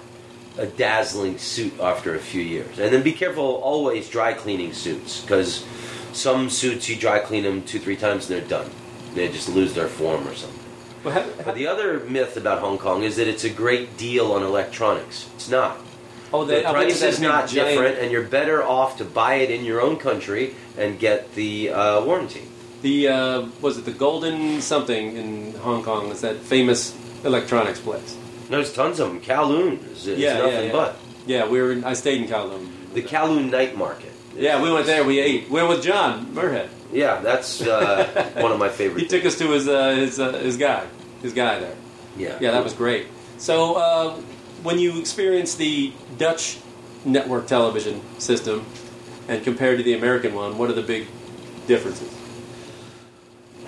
[0.57, 2.79] a dazzling suit after a few years.
[2.79, 5.65] And then be careful always dry cleaning suits because
[6.13, 8.69] some suits you dry clean them two three times and they're done.
[9.13, 10.59] They just lose their form or something.
[11.03, 14.41] Well, But the other myth about Hong Kong is that it's a great deal on
[14.43, 15.29] electronics.
[15.35, 15.77] It's not.
[16.33, 19.51] oh, The to price is not giant- different, and you're better off to buy it
[19.51, 22.41] in your own country and get the uh, warranty.
[22.81, 26.09] The uh, was it the Golden something in Hong Kong?
[26.09, 28.16] Is that famous electronics place?
[28.49, 29.21] There's tons of them.
[29.21, 30.71] Kowloon is, is Yeah, yeah, nothing yeah.
[30.71, 31.71] but Yeah, we were.
[31.73, 32.67] In, I stayed in Kowloon.
[32.93, 34.11] the Kowloon night market.
[34.35, 35.03] Yeah, we went there.
[35.03, 35.49] We ate.
[35.49, 36.69] We went with John Moorhead.
[36.93, 39.01] Yeah, that's uh, one of my favorite.
[39.01, 40.85] He took us to his uh, his uh, his guy,
[41.21, 41.75] his guy there.
[42.15, 43.07] Yeah, Yeah, that was great.
[43.37, 44.13] So, uh,
[44.63, 46.57] when you experience the Dutch
[47.05, 48.65] network television system
[49.27, 51.07] and compared to the American one, what are the big
[51.67, 52.09] differences?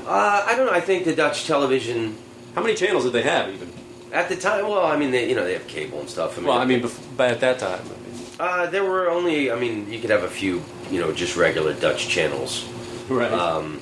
[0.08, 0.72] Uh, I don't know.
[0.72, 2.16] I think the Dutch television
[2.56, 3.70] How many channels did they have, even?
[4.12, 4.68] At the time.
[4.68, 6.38] Well, I mean, they, you know, they have cable and stuff.
[6.38, 9.52] I mean, Well, I mean, but at that time, I mean, uh, there were only.
[9.52, 12.66] I mean, you could have a few, you know, just regular Dutch channels.
[13.10, 13.32] right?
[13.32, 13.82] Um,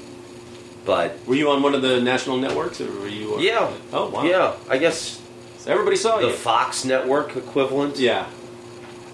[0.86, 3.36] but were you on one of the national networks, or were you?
[3.36, 4.24] On, yeah, Oh wow.
[4.24, 4.54] yeah.
[4.70, 5.22] I guess
[5.60, 6.34] So everybody saw the you.
[6.34, 7.98] Fox network equivalent.
[8.00, 8.28] yeah.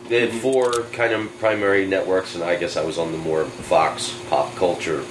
[0.10, 3.45] They had four kind of primary networks, and I guess I was on the more
[3.45, 5.04] Fox pop culture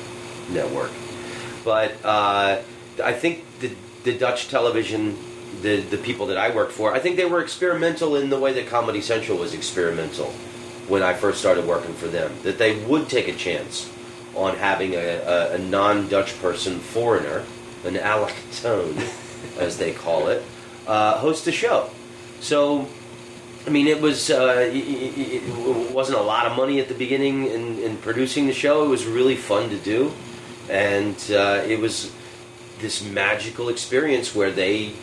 [0.50, 0.90] network.
[1.64, 2.60] But uh,
[3.02, 3.70] I think the,
[4.04, 5.16] the Dutch television,
[5.60, 8.52] the, the people that I worked for, I think they were experimental in the way
[8.54, 10.30] that Comedy Central was experimental
[10.88, 12.32] when I first started working for them.
[12.42, 13.90] That they would take a chance
[14.34, 17.44] on having a, a, a non Dutch person, foreigner,
[17.84, 18.96] an allochtone,
[19.58, 20.42] as they call it,
[20.86, 21.90] uh, host a show.
[22.40, 22.88] So
[23.66, 27.46] I mean, it was uh, it, it, wasn't a lot of money at the beginning
[27.46, 28.84] in, in producing the show.
[28.84, 30.12] It was really fun to do,
[30.68, 32.12] and uh, it was
[32.80, 34.94] this magical experience where they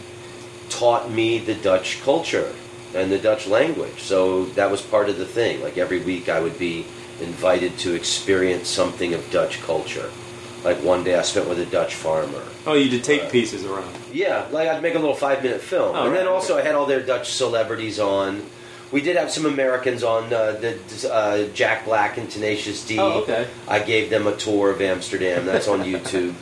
[0.69, 2.53] taught me the Dutch culture
[2.95, 4.01] and the Dutch language.
[4.01, 5.62] So that was part of the thing.
[5.62, 6.86] Like every week, I would be
[7.21, 10.10] invited to experience something of Dutch culture.
[10.63, 12.43] Like one day, I spent with a Dutch farmer.
[12.65, 13.93] Oh, you did take pieces around.
[14.12, 16.62] Yeah, like I'd make a little five minute film, Oh, and then right, also I
[16.62, 18.43] had all their Dutch celebrities on.
[18.91, 20.79] We did have some Americans on, uh, the
[21.13, 22.97] uh, Jack Black and Tenacious D.
[22.99, 23.47] Oh, okay.
[23.67, 25.45] I gave them a tour of Amsterdam.
[25.45, 26.34] That's on YouTube.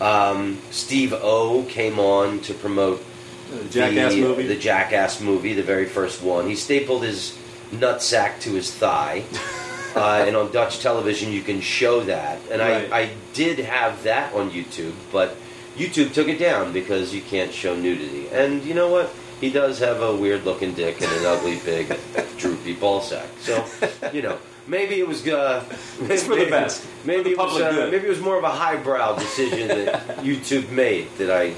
[0.00, 3.04] Um, Steve-O came on to promote
[3.52, 4.46] The Jackass the, movie.
[4.46, 6.46] the Jackass movie, the very first one.
[6.48, 7.36] He stapled his
[7.70, 9.24] nutsack to his thigh,
[9.96, 12.38] uh, and on Dutch television you can show that.
[12.50, 12.92] And Right.
[12.92, 15.36] I, I did have that on YouTube, but
[15.76, 18.28] YouTube took it down because you can't show nudity.
[18.28, 19.12] And you know what?
[19.40, 21.98] He does have a weird looking dick and an ugly, big,
[22.38, 23.26] droopy ball sack.
[23.40, 23.64] So,
[24.12, 24.38] you know.
[24.64, 25.64] Maybe it was uh,
[26.02, 26.86] It's for the best.
[27.04, 30.70] Maybe the it was uh, maybe it was more of a highbrow decision that YouTube
[30.70, 31.54] made that I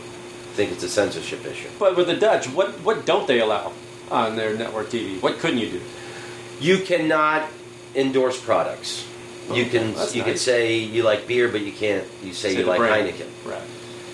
[0.54, 1.68] think it's a censorship issue.
[1.78, 3.72] But with the Dutch, what what don't they allow
[4.10, 5.20] on their network TV?
[5.20, 5.80] What couldn't you do?
[6.60, 7.48] You cannot
[7.94, 9.06] endorse products.
[9.52, 12.06] You can you can say you like beer, but you can't.
[12.22, 13.08] You say, Say you like brand.
[13.10, 13.60] Heineken Right.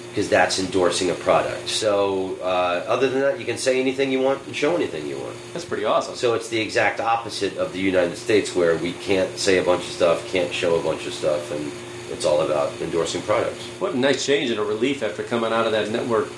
[0.09, 1.69] because that's endorsing a product.
[1.69, 5.19] So uh, other than that, you can say anything you want and show anything you
[5.19, 5.37] want.
[5.53, 6.17] That's pretty awesome.
[6.17, 9.83] So it's the exact opposite of the United States, where we can't say a bunch
[9.83, 11.71] of stuff, can't show a bunch of stuff, and
[12.11, 13.65] it's all about endorsing products.
[13.79, 16.29] What a nice change and a relief after coming out of that network,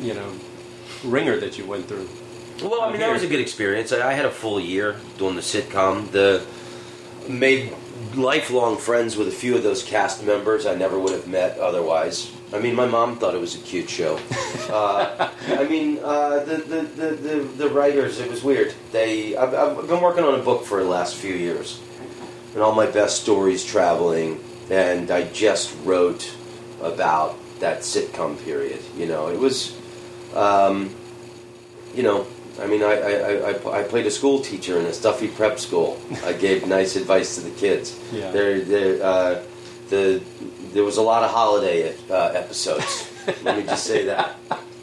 [0.00, 0.32] you know,
[1.04, 2.08] ringer that you went through.
[2.62, 3.92] Well, I mean, that was a good experience.
[3.92, 6.10] I had a full year doing the sitcom.
[6.10, 6.44] The
[7.28, 7.72] made
[8.14, 12.30] lifelong friends with a few of those cast members I never would have met otherwise.
[12.52, 14.18] I mean, my mom thought it was a cute show.
[14.70, 18.72] Uh, I mean, uh, the, the, the, the, the writers, it was weird.
[18.90, 21.78] They, I've, I've been working on a book for the last few years,
[22.54, 26.34] and all my best stories traveling, and I just wrote
[26.80, 28.80] about that sitcom period.
[28.96, 29.76] You know, it was,
[30.34, 30.94] um,
[31.94, 32.26] you know,
[32.60, 36.00] I mean, I, I, I, I played a school teacher in a stuffy prep school.
[36.24, 37.98] I gave nice advice to the kids.
[38.12, 38.30] Yeah.
[38.30, 39.42] There, there, uh,
[39.88, 40.22] the,
[40.72, 43.10] there was a lot of holiday uh, episodes.
[43.42, 44.36] Let me just say that.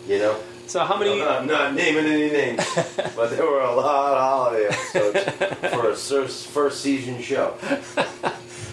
[0.07, 0.39] You know?
[0.69, 1.19] So how many?
[1.23, 2.63] I'm not naming any names,
[3.15, 7.55] but there were a lot of holiday episodes for a first season show.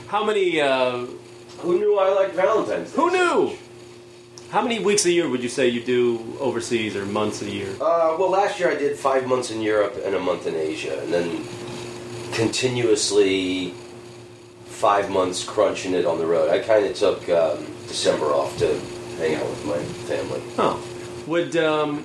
[0.09, 0.61] How many?
[0.61, 1.07] Uh,
[1.59, 2.97] Who knew I liked Valentine's Day?
[2.97, 3.49] who so knew?
[3.51, 3.59] much?
[4.51, 7.69] How many weeks a year would you say you do overseas or months a year?
[7.81, 11.01] Uh, well, last year I did five months in Europe and a month in Asia,
[11.03, 11.45] and then
[12.33, 13.75] continuously
[14.67, 16.49] five months crunching it on the road.
[16.51, 18.79] I kind of took um, December off to
[19.19, 20.41] hang out with my family.
[20.59, 20.81] Oh,
[21.27, 22.05] would um,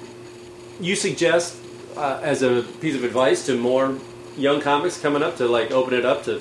[0.79, 1.57] you suggest
[1.95, 3.97] uh, as a piece of advice to more
[4.37, 6.39] young comics coming up to like open it up to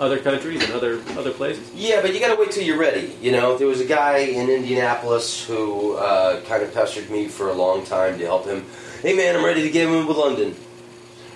[0.00, 1.70] other countries and other other places?
[1.74, 3.16] Yeah, but you got to wait till you're ready.
[3.20, 7.50] You know, there was a guy in Indianapolis who uh, kind of pestered me for
[7.50, 8.64] a long time to help him.
[9.02, 10.54] Hey, man, I'm ready to get in with London.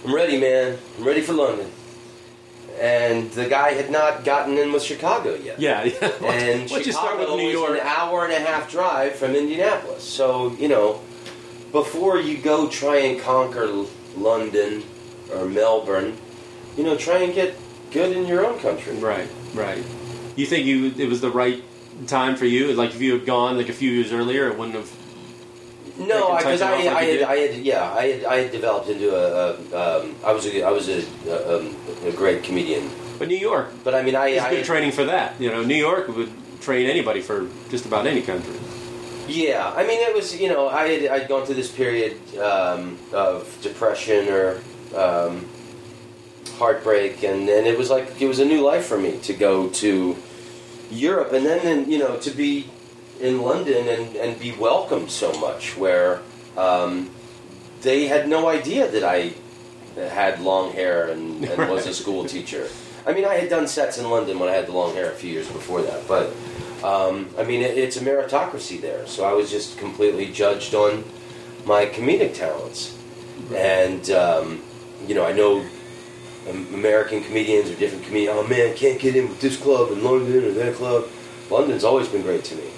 [0.05, 0.79] I'm ready, man.
[0.99, 1.71] I'm ready for London.
[2.81, 5.61] And the guy had not gotten in with Chicago yet.
[5.61, 6.09] Yeah, yeah.
[6.25, 9.37] And Once you start with Chicago New York, an hour and a half drive from
[9.37, 10.03] Indianapolis.
[10.03, 11.01] So you know,
[11.71, 13.69] before you go try and conquer
[14.17, 14.83] London
[15.33, 16.17] or Melbourne,
[16.77, 17.55] you know, try and get
[17.93, 18.95] good in your own country.
[18.97, 19.85] right, right.
[20.37, 21.63] You think you it was the right
[22.07, 22.73] time for you?
[22.73, 24.91] Like if you had gone like a few years earlier, it wouldn't have.
[25.99, 27.23] No, because time I, like I, had.
[27.23, 30.63] I had, yeah, I had, I had developed into a, a um, I was a,
[30.63, 31.77] I was a, a, um,
[32.07, 32.91] a great comedian.
[33.19, 35.41] But New York But I mean, I, is I good training for that.
[35.41, 38.55] You know, New York would train anybody for just about any country.
[39.29, 42.99] Yeah, I mean, it was you know I had I'd gone through this period um,
[43.13, 44.61] of depression or
[44.97, 45.47] um,
[46.63, 49.69] heartbreak, and and it was like it was a new life for me to go
[49.83, 50.17] to
[50.91, 52.71] Europe, and then and, you know to be
[53.21, 56.21] in London and and be welcomed so much, where
[56.57, 57.11] um,
[57.83, 59.33] they had no idea that I
[59.97, 62.69] had long hair and, and was a school teacher.
[63.05, 65.15] I mean, I had done sets in London when I had the long hair a
[65.23, 66.27] few years before that, but
[66.85, 69.07] um, I mean, it, it's a meritocracy there.
[69.09, 71.03] So I was just completely judged on
[71.65, 72.97] my comedic talents,
[73.53, 74.63] and um,
[75.09, 75.65] you know, I know
[76.49, 78.37] American comedians or different comedians.
[78.39, 81.09] Oh man, can't get in with this club in London or that club.
[81.51, 82.71] London's always been great to me,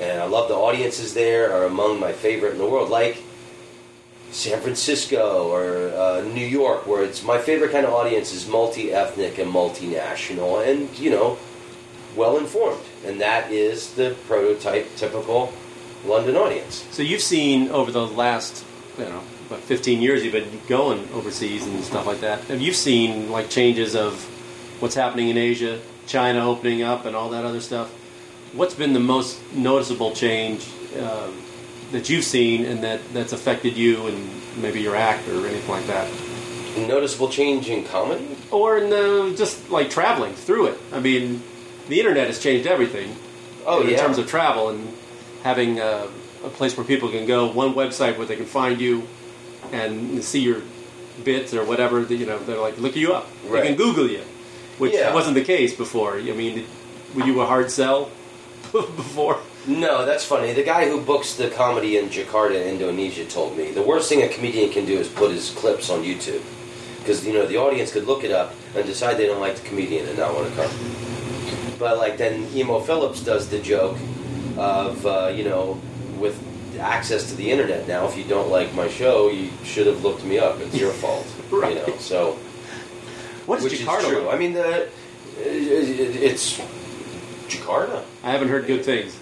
[0.00, 1.52] and I love the audiences there.
[1.52, 3.22] Are among my favorite in the world, like.
[4.30, 9.38] San Francisco or uh, New York, where it's my favorite kind of audience is multi-ethnic
[9.38, 11.38] and multinational, and you know,
[12.16, 15.52] well informed, and that is the prototype, typical
[16.04, 16.84] London audience.
[16.90, 18.64] So you've seen over the last,
[18.98, 19.22] you know,
[19.54, 22.40] what 15 years you've been going overseas and stuff like that.
[22.44, 24.22] Have you seen like changes of
[24.80, 27.90] what's happening in Asia, China opening up, and all that other stuff?
[28.52, 31.30] What's been the most noticeable change uh,
[31.92, 35.86] that you've seen and that that's affected you and maybe your act or anything like
[35.86, 36.10] that?
[36.76, 38.36] Noticeable change in comedy?
[38.50, 40.80] Or in the, just like traveling through it.
[40.92, 41.42] I mean,
[41.88, 43.14] the internet has changed everything.
[43.66, 43.98] Oh, in yeah.
[43.98, 44.92] terms of travel and
[45.42, 46.08] having uh,
[46.44, 49.06] a place where people can go, one website where they can find you
[49.74, 50.62] and see your
[51.24, 52.00] bits or whatever.
[52.02, 53.26] You know, they're like look you up.
[53.50, 54.22] They can Google you,
[54.78, 55.12] which Yeah.
[55.14, 56.16] wasn't the case before.
[56.18, 56.66] I mean,
[57.14, 58.10] were you a hard sell
[58.72, 59.38] before?
[59.66, 60.52] No, that's funny.
[60.52, 64.28] The guy who books the comedy in Jakarta, Indonesia, told me the worst thing a
[64.28, 66.42] comedian can do is put his clips on YouTube,
[67.00, 69.66] because you know the audience could look it up and decide they don't like the
[69.68, 70.70] comedian and not want to come.
[71.78, 73.96] But like then Emo Philips does the joke
[74.58, 75.80] of uh, you know
[76.20, 76.36] with
[76.78, 80.24] access to the internet now, if you don't like my show, you should have looked
[80.24, 80.60] me up.
[80.60, 81.76] It's your fault, Right.
[81.76, 81.96] you know.
[81.98, 82.32] So
[83.46, 83.98] What is which Jakarta?
[84.00, 84.20] is true.
[84.22, 84.34] like?
[84.34, 84.90] I mean the it,
[85.40, 86.58] it- it's
[87.48, 88.02] Jakarta.
[88.22, 89.16] I haven't heard good things.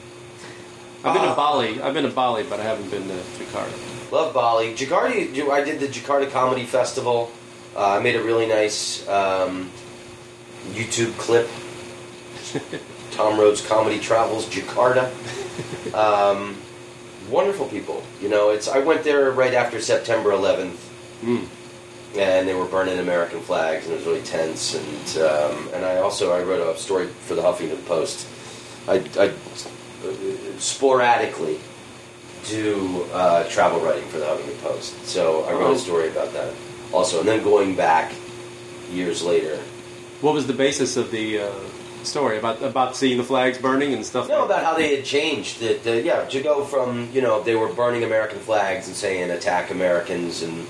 [1.05, 1.81] I've been to Bali.
[1.83, 4.13] I've been to Bali, but I haven't been to Jakarta.
[4.13, 4.75] Love Bali.
[4.75, 7.31] Jakarta, I did the Jakarta Comedy Festival.
[7.75, 9.71] Uh, I made a really nice um,
[10.75, 11.49] YouTube clip.
[13.13, 15.11] Tom Rhodes Comedy Travels Jakarta.
[15.93, 16.57] Um,
[17.33, 18.03] wonderful people.
[18.21, 18.69] You know, it's.
[18.69, 20.77] I went there right after September 11th,
[21.25, 21.47] Mm.
[22.17, 24.75] and they were burning American flags, and it was really tense.
[24.75, 28.27] And um, and I also I wrote a story for the Huffington Post.
[28.89, 29.33] I, I
[30.59, 31.59] sporadically
[32.49, 35.07] do uh, travel writing for the Huffington Post.
[35.07, 35.75] So I wrote Oh.
[35.75, 36.53] a story about that
[36.93, 38.13] also, and then going back
[38.93, 39.57] years later.
[40.21, 41.51] What was the basis of the uh,
[42.05, 44.29] story about about seeing the flags burning and stuff?
[44.29, 45.61] No, like about how they had changed.
[45.61, 49.31] That uh, yeah, to go from you know they were burning American flags and saying
[49.31, 50.67] attack Americans and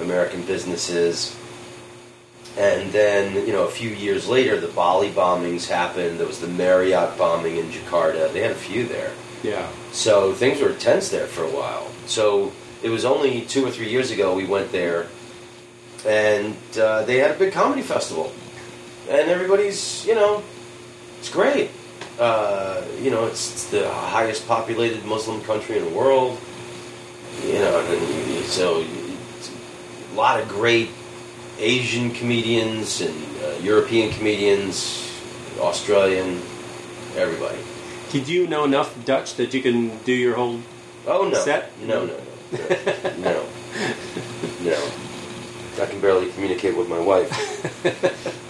[0.00, 1.36] American businesses,
[2.56, 6.18] and then you know a few years later the Bali bombings happened.
[6.18, 8.32] There was the Marriott bombing in Jakarta.
[8.32, 9.12] They had a few there.
[9.42, 9.68] Yeah.
[9.92, 11.90] So things were tense there for a while.
[12.06, 15.06] So it was only two or three years ago we went there,
[16.06, 18.32] and uh, they had a big comedy festival,
[19.08, 20.42] and everybody's you know,
[21.20, 21.70] it's great.
[22.18, 26.38] Uh, you know, it's, it's the highest populated Muslim country in the world.
[27.44, 30.88] You know, and so a lot of great
[31.58, 35.12] Asian comedians and uh, European comedians,
[35.58, 36.40] Australian,
[37.16, 37.58] everybody.
[38.10, 40.60] Did you know enough Dutch that you can do your whole?
[41.06, 41.38] Oh no!
[41.38, 41.70] Set?
[41.86, 42.18] No, no,
[42.52, 43.46] no, no,
[44.62, 44.90] no.
[45.80, 47.30] I can barely communicate with my wife.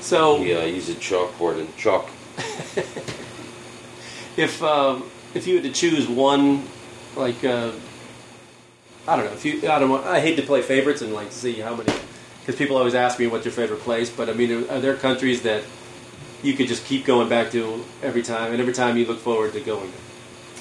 [0.00, 2.08] So yeah, uh, use a chalkboard and chalk.
[4.36, 6.64] if um, if you had to choose one,
[7.16, 7.72] like uh,
[9.06, 11.32] I don't know, if you I don't want, I hate to play favorites and like
[11.32, 11.92] see how many
[12.40, 15.42] because people always ask me what's your favorite place, but I mean, are there countries
[15.42, 15.62] that
[16.42, 19.52] you could just keep going back to every time, and every time you look forward
[19.52, 19.92] to going?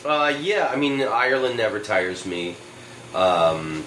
[0.05, 2.55] Uh, yeah, I mean Ireland never tires me.
[3.15, 3.83] Um,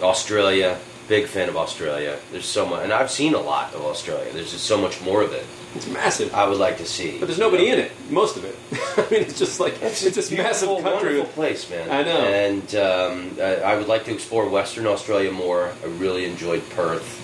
[0.00, 2.18] Australia, big fan of Australia.
[2.30, 4.32] There's so much, and I've seen a lot of Australia.
[4.32, 5.44] There's just so much more of it.
[5.74, 7.18] It's massive, I would like to see.
[7.18, 7.92] but there's nobody in it.
[8.10, 8.56] Most of it.
[8.96, 11.18] I mean, it's just like it's, a this massive country.
[11.18, 11.90] wonderful place, man.
[11.90, 12.18] I know.
[12.18, 15.72] And um, I, I would like to explore Western Australia more.
[15.82, 17.20] I really enjoyed Perth.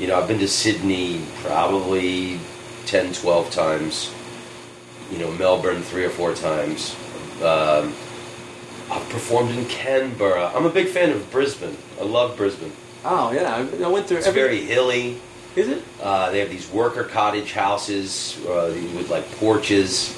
[0.00, 2.40] You know, I've been to Sydney probably
[2.86, 4.14] 10, 12 times.
[5.12, 6.96] You know, Melbourne three or four times.
[7.42, 7.94] Um,
[8.90, 10.52] I've performed in Canberra.
[10.54, 11.76] I'm a big fan of Brisbane.
[12.00, 12.72] I love Brisbane.
[13.04, 14.40] Oh yeah, I, I went through It's every.
[14.40, 15.20] very hilly.
[15.56, 15.82] Is it?
[16.00, 20.16] Uh, they have these worker cottage houses uh, with like porches,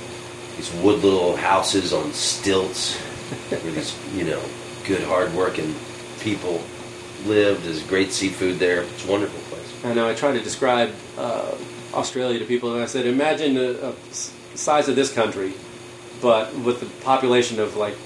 [0.56, 2.96] these wood little houses on stilts,
[3.50, 4.42] where these you know
[4.84, 5.74] good hard-working
[6.20, 6.60] people
[7.24, 7.62] live.
[7.64, 8.82] There's great seafood there.
[8.82, 9.84] It's a wonderful place.
[9.84, 10.08] I know.
[10.08, 11.54] I tried to describe uh,
[11.94, 13.92] Australia to people, and I said, imagine the uh,
[14.54, 15.54] size of this country,
[16.20, 17.96] but with the population of like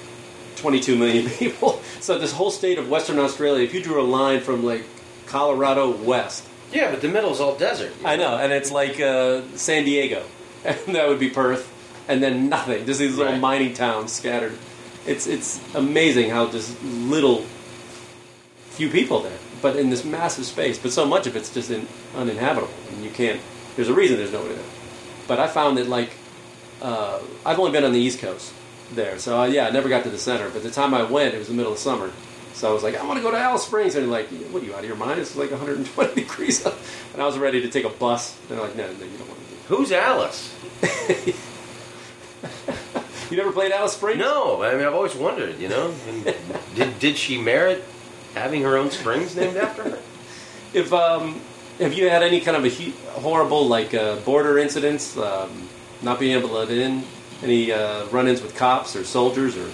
[0.57, 1.81] 22 million people.
[1.99, 4.83] So this whole state of Western Australia, if you drew a line from like
[5.25, 6.43] Colorado west,
[6.73, 7.93] Yeah, but the middle's all desert.
[8.03, 10.23] I know, and it's like uh, San Diego,
[10.65, 11.71] and that would be Perth,
[12.07, 12.85] and then nothing.
[12.85, 13.41] Just these little Right.
[13.41, 14.57] mining towns scattered.
[15.05, 17.45] It's it's amazing how just little
[18.71, 20.77] few people there, but in this massive space.
[20.77, 23.39] But so much of it's just in, uninhabitable, and you can't.
[23.75, 24.63] There's a reason there's nobody there.
[25.27, 26.11] But I found that like
[26.81, 28.53] uh, I've only been on the East Coast
[28.93, 30.49] there, so uh, yeah, I never got to the center.
[30.49, 32.11] But the time I went, it was the middle of summer.
[32.53, 34.63] So I was like, I want to go to Alice Springs, and they're like, what
[34.63, 35.19] are you out of your mind?
[35.19, 36.75] It's like 120 degrees, up.
[37.13, 38.35] and I was ready to take a bus.
[38.41, 39.75] And They're like, no, no, you don't want to do.
[39.75, 40.55] Who's Alice?
[43.29, 44.19] You never played Alice Springs?
[44.19, 45.59] No, I mean I've always wondered.
[45.59, 45.93] You know,
[46.75, 47.83] did did she merit
[48.35, 49.99] having her own springs named after her.
[50.73, 51.39] If um,
[51.79, 52.69] have you had any kind of a
[53.19, 55.67] horrible like uh, border incidents, um,
[56.01, 57.03] not being able to let in,
[57.43, 59.69] any uh, run-ins with cops or soldiers or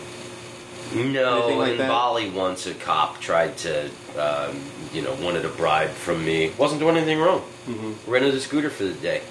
[0.95, 1.87] No, like in that?
[1.87, 4.61] Bali once a cop tried to, um,
[4.93, 6.51] you know, wanted a bribe from me.
[6.57, 7.41] Wasn't doing anything wrong.
[7.67, 8.11] Mm-hmm.
[8.11, 9.21] Rented a scooter for the day.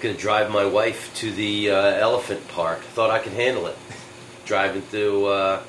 [0.00, 2.80] Gonna drive my wife to the uh, elephant park.
[2.80, 3.76] Thought I could handle it.
[4.44, 5.62] Driving through uh,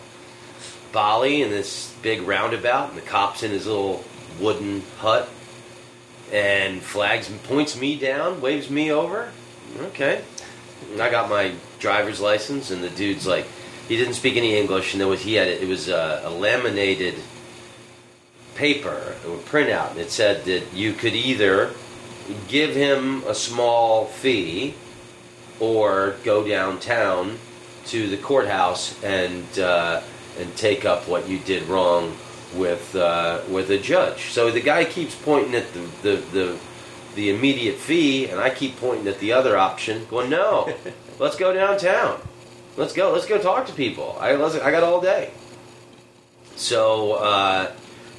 [0.92, 4.04] Bali in this big roundabout, and the cop's in his little
[4.40, 5.30] wooden hut,
[6.32, 9.32] and flags and points me down, waves me over.
[9.80, 10.24] Okay.
[10.92, 13.46] And I got my driver's license, and the dude's like,
[13.88, 17.16] he didn't speak any English, and there was he had it was a, a laminated
[18.56, 21.72] paper, a printout, and it said that you could either
[22.48, 24.76] give him a small fee
[25.60, 27.40] or go downtown
[27.88, 30.02] to the courthouse and uh,
[30.38, 32.16] and take up what you did wrong
[32.56, 34.32] with uh, with a judge.
[34.32, 36.60] So the guy keeps pointing at the, the, the
[37.16, 40.74] the immediate fee, and I keep pointing at the other option, going, "No,
[41.20, 42.22] let's go downtown.
[42.78, 43.12] Let's go.
[43.12, 44.18] Let's go talk to people.
[44.20, 45.32] I let's, I got all day."
[46.56, 47.72] So, uh,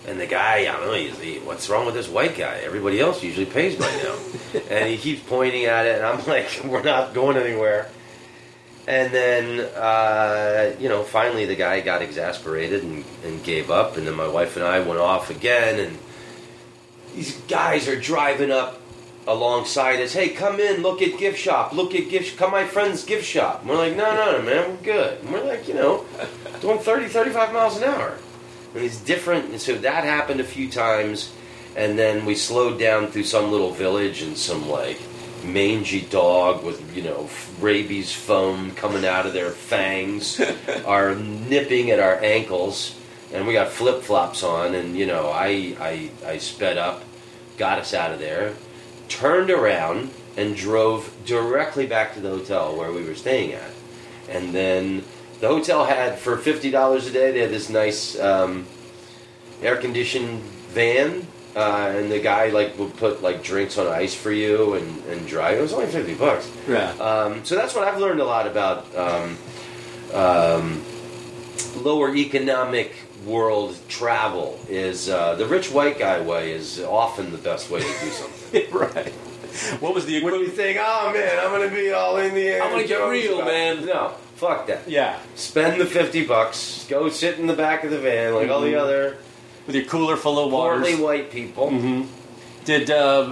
[0.07, 2.61] and the guy, I don't know, he's, he, what's wrong with this white guy?
[2.65, 4.17] Everybody else usually pays by now,
[4.71, 7.89] and he keeps pointing at it, and I'm like, "We're not going anywhere."
[8.91, 13.97] And then, uh, you know, finally the guy got exasperated and, and gave up.
[13.97, 15.79] And then my wife and I went off again.
[15.79, 15.99] And
[17.15, 18.80] these guys are driving up
[19.27, 20.13] alongside us.
[20.13, 23.61] Hey, come in, look at gift shop, look at gift, come my friend's gift shop.
[23.61, 25.21] And we're like, no, no, no, man, we're good.
[25.21, 26.05] And we're like, you know,
[26.61, 28.17] doing 30, 35 miles an hour.
[28.75, 29.51] And it's different.
[29.51, 31.33] And so that happened a few times.
[31.77, 35.01] And then we slowed down through some little village and some like
[35.45, 37.29] mangy dog with you know
[37.61, 40.41] rabies foam coming out of their fangs
[40.87, 42.95] are nipping at our ankles
[43.33, 47.03] and we got flip flops on and you know I, I I sped up
[47.57, 48.55] got us out of there
[49.11, 53.71] turned around and drove directly back to the hotel where we were staying at
[54.31, 55.05] and then
[55.41, 58.67] the hotel had for fifty dollars a day they had this nice um,
[59.63, 60.41] air conditioned
[60.71, 65.05] van uh, and the guy like would put like drinks on ice for you and,
[65.07, 65.59] and drive.
[65.59, 66.51] It was only fifty bucks.
[66.69, 66.91] yeah.
[66.93, 69.39] Um, so that's what I've learned a lot about um,
[70.15, 70.85] um,
[71.77, 72.95] lower economic
[73.27, 74.61] world travel.
[74.69, 78.40] Is uh, the rich white guy way is often the best way to do something.
[78.73, 79.13] right.
[79.81, 80.55] What was the when you equivalent?
[80.55, 82.63] think, oh man, I'm gonna be all in the air.
[82.63, 83.85] I'm gonna get Jones real, style." man.
[83.87, 84.89] No, fuck that.
[84.89, 86.87] Yeah, Spend the fifty bucks.
[86.89, 88.81] Go sit in the back of the van like all the Mhm.
[88.81, 89.17] other
[89.67, 90.83] with your cooler full of waters.
[90.87, 91.71] portly white people.
[91.71, 92.03] hmm
[92.65, 93.27] Did uh,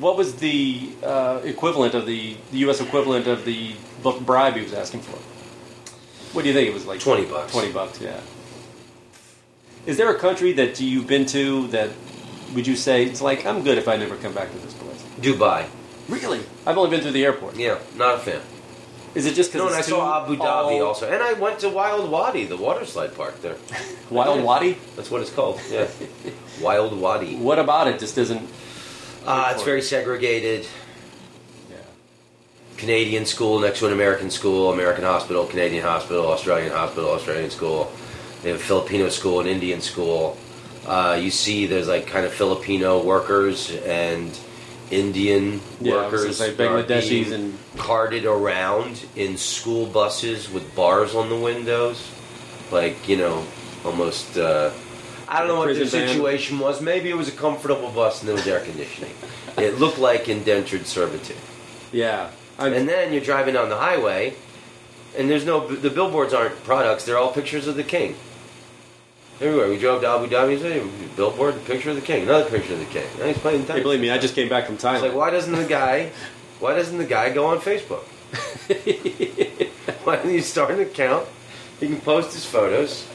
[0.00, 2.80] what was the uh, equivalent of the, the U.S.
[2.80, 5.16] equivalent of the bu- bribe he was asking for?
[6.34, 7.00] What do you think it was like?
[7.00, 7.52] 20 bucks.
[7.52, 8.20] Twenty bucks, yeah.
[9.86, 11.90] Is there a country that you've been to that
[12.54, 15.02] would you say it's like I'm good if I never come back to this place?
[15.20, 15.66] Dubai.
[16.08, 16.40] Really?
[16.66, 17.56] I've only been through the airport.
[17.56, 18.40] Yeah, not a fan.
[19.14, 21.60] Is it just because No, and I saw Abu Dhabi all- also, and I went
[21.60, 23.56] to Wild Wadi, the water slide park there.
[24.10, 24.76] Wild Wadi?
[24.96, 25.60] That's what it's called.
[25.70, 25.86] Yeah,
[26.60, 27.36] Wild Wadi.
[27.36, 28.00] What about it?
[28.00, 28.42] Just isn't.
[29.24, 30.66] Uh, it's very segregated.
[31.70, 31.76] Yeah.
[32.76, 37.90] Canadian school next to an American school, American hospital, Canadian hospital, Australian hospital, Australian school.
[38.42, 40.36] They have a Filipino school, an Indian school.
[40.86, 44.36] Uh, you see, there's like kind of Filipino workers and
[44.90, 51.36] Indian Yeah, workers are Bangladeshis and- carted around in school buses with bars on the
[51.36, 52.06] windows,
[52.70, 53.44] like you know,
[53.84, 54.36] almost.
[54.36, 54.70] Uh,
[55.26, 56.10] I don't know what the Prison band.
[56.10, 56.80] situation was.
[56.82, 59.10] Maybe it was a comfortable bus and there was air conditioning.
[59.56, 61.36] it looked like indentured servitude.
[61.92, 62.30] Yeah.
[62.58, 64.34] I'm, And then you're driving down the highway,
[65.16, 68.14] and there's no the billboards aren't products; they're all pictures of the king.
[69.40, 70.82] Everywhere we drove to Abu Dhabi, say
[71.16, 73.06] billboard, picture of the king, another picture of the king.
[73.24, 73.82] He's playing hey, tennis.
[73.82, 75.02] believe me, I just came back from It's Thailand.
[75.02, 76.10] like, why doesn't the guy?
[76.60, 78.04] Why doesn't the guy go on Facebook?
[80.04, 81.26] why don't you start an account?
[81.80, 83.06] He can post his photos.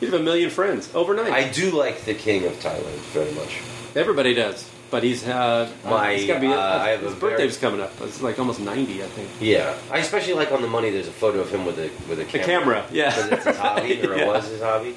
[0.00, 1.30] You have a million friends overnight.
[1.30, 3.60] I do like the king of Thailand very much.
[3.94, 7.32] Everybody does, but he's uh, My, he's gotta be, uh, I have his a very-
[7.32, 7.92] birthday's coming up.
[8.00, 9.28] It's like almost ninety, I think.
[9.40, 10.88] Yeah, I especially like on the money.
[10.90, 12.46] There's a photo of him with a with a The camera.
[12.46, 13.10] camera, yeah.
[13.14, 14.22] because it's his hobby, or Yeah.
[14.22, 14.96] it was his hobby.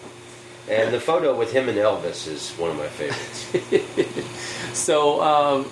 [0.69, 4.27] And the photo with him and Elvis is one of my favorites.
[4.73, 5.69] So um,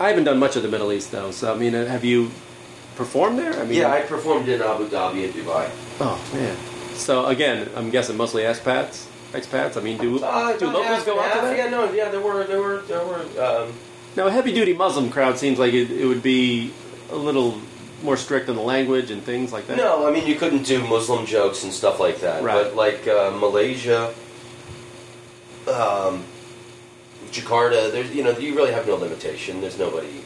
[0.00, 1.30] I haven't done much of the Middle East though.
[1.30, 2.30] So I mean, uh, have you
[2.96, 3.52] performed there?
[3.54, 5.70] I mean, yeah, I performed in Abu Dhabi and Dubai.
[6.00, 6.56] oh man.
[6.96, 9.06] So again, I'm guessing mostly expats.
[9.32, 9.76] Expats.
[9.76, 11.56] I mean, do Uh, do locals half- go out to that?
[11.56, 13.22] Yeah, no, yeah, there were there were there were.
[13.40, 13.72] Um,
[14.16, 16.70] Now, a heavy-duty Muslim crowd seems like it, it would be
[17.10, 17.58] a little
[18.04, 19.76] more strict on the language and things like that.
[19.76, 22.42] no, I mean you couldn't do Muslim jokes and stuff like that.
[22.42, 22.54] Right.
[22.54, 24.14] But like uh, Malaysia,
[25.66, 26.24] um,
[27.30, 27.90] Jakarta.
[27.90, 29.60] There's you know you really have no limitation.
[29.60, 30.20] There's nobody.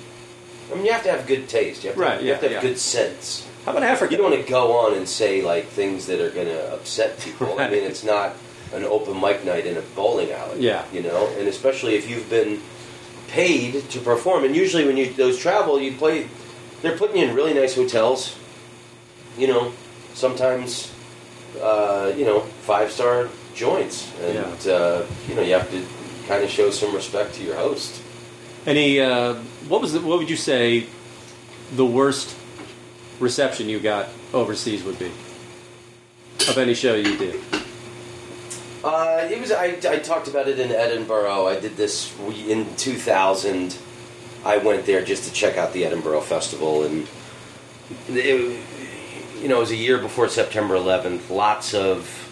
[0.70, 1.82] I mean, you have to have good taste.
[1.82, 2.68] You have to, Right, You have to have yeah.
[2.68, 3.48] good sense.
[3.64, 4.12] How about Africa?
[4.12, 7.18] You don't want to go on and say like things that are going to upset
[7.20, 7.58] people.
[7.58, 8.34] I mean, it's not
[8.74, 10.60] an open mic night in a bowling alley.
[10.60, 10.84] Yeah.
[10.92, 12.60] You know, and especially if you've been
[13.28, 14.44] paid to perform.
[14.44, 16.28] And usually when you those travel, you play.
[16.82, 18.36] They're putting you in really nice hotels.
[19.36, 19.72] You know,
[20.14, 20.92] sometimes
[21.60, 25.84] uh, you know five star joints, and uh, you know you have to
[26.26, 28.02] kind of show some respect to your host.
[28.66, 29.00] Any?
[29.00, 29.34] Uh,
[29.68, 29.92] what was?
[29.92, 30.86] The, what would you say?
[31.74, 32.34] The worst
[33.20, 35.12] reception you got overseas would be
[36.48, 37.40] of any show you did.
[38.84, 39.52] Uh, it was.
[39.52, 41.46] I, I talked about it in Edinburgh.
[41.46, 43.76] I did this in 2000.
[44.48, 47.06] I went there just to check out the Edinburgh Festival, and
[48.08, 48.58] it,
[49.42, 51.28] you know, it was a year before September 11th.
[51.28, 52.30] Lots of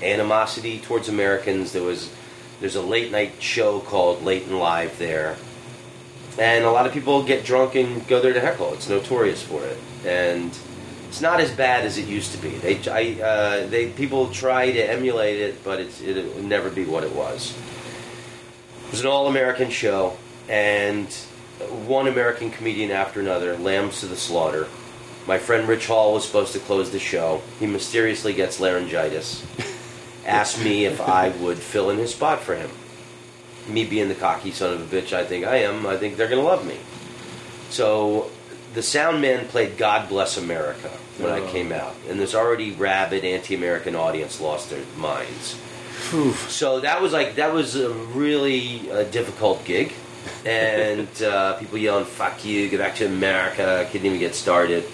[0.00, 1.72] animosity towards Americans.
[1.72, 2.14] There was
[2.60, 5.38] there's a late night show called Late and Live there,
[6.38, 8.72] and a lot of people get drunk and go there to heckle.
[8.72, 10.56] It's notorious for it, and
[11.08, 12.50] it's not as bad as it used to be.
[12.50, 16.84] They, I, uh, they people try to emulate it, but it's, it will never be
[16.84, 17.58] what it was.
[18.84, 20.16] It was an all-American show,
[20.48, 21.12] and
[21.86, 24.66] one American comedian after another, lambs to the slaughter.
[25.26, 27.42] My friend Rich Hall was supposed to close the show.
[27.58, 29.44] He mysteriously gets laryngitis.
[30.26, 32.70] Asked me if I would fill in his spot for him.
[33.68, 36.28] Me being the cocky son of a bitch I think I am, I think they're
[36.28, 36.76] going to love me.
[37.70, 38.30] So
[38.74, 41.46] the sound man played God Bless America when I Oh.
[41.48, 45.56] came out, and this already rabid anti-American audience lost their minds.
[46.48, 49.92] So that was like that was a really uh, difficult gig,
[50.44, 54.84] and uh, people yelling "fuck you," "get back to America." I couldn't even get started.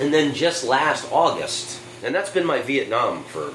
[0.00, 3.50] And then just last August, and that's been my Vietnam for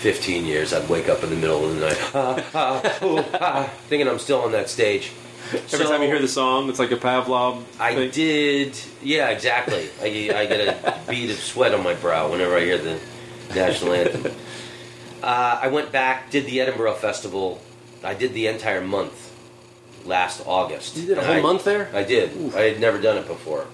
[0.00, 0.74] 15 years.
[0.74, 3.22] I'd wake up in the middle of the night, ooh,
[3.88, 5.12] thinking I'm still on that stage.
[5.52, 7.62] Every time you hear the song, it's like a Pavlov.
[7.78, 8.10] I thing.
[8.10, 9.88] did, yeah, exactly.
[10.00, 12.98] I, I get a bead of sweat on my brow whenever I hear the
[13.54, 14.32] national anthem.
[15.22, 17.60] Uh, I went back, did the Edinburgh Festival.
[18.04, 19.32] I did the entire month
[20.04, 20.96] last August.
[20.96, 21.90] You did a whole I- month there?
[21.94, 22.54] I did.
[22.54, 23.66] I had never done it before,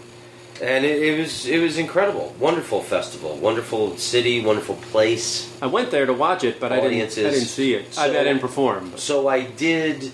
[0.62, 2.34] and it, it was it was incredible.
[2.38, 5.50] Wonderful festival, wonderful city, wonderful place.
[5.60, 6.94] I went there to watch it, but I didn't.
[7.12, 7.98] I didn't see it.
[7.98, 8.90] I, I didn't perform.
[8.90, 10.12] but- So I did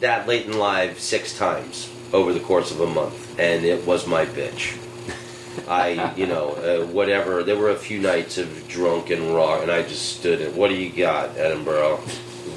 [0.00, 4.06] that late and live six times over the course of a month, and it was
[4.06, 4.76] my bitch.
[5.68, 7.42] I, you know, uh, whatever.
[7.42, 10.54] There were a few nights of drunk and raw, and I just stood it.
[10.54, 12.00] What do you got, Edinburgh?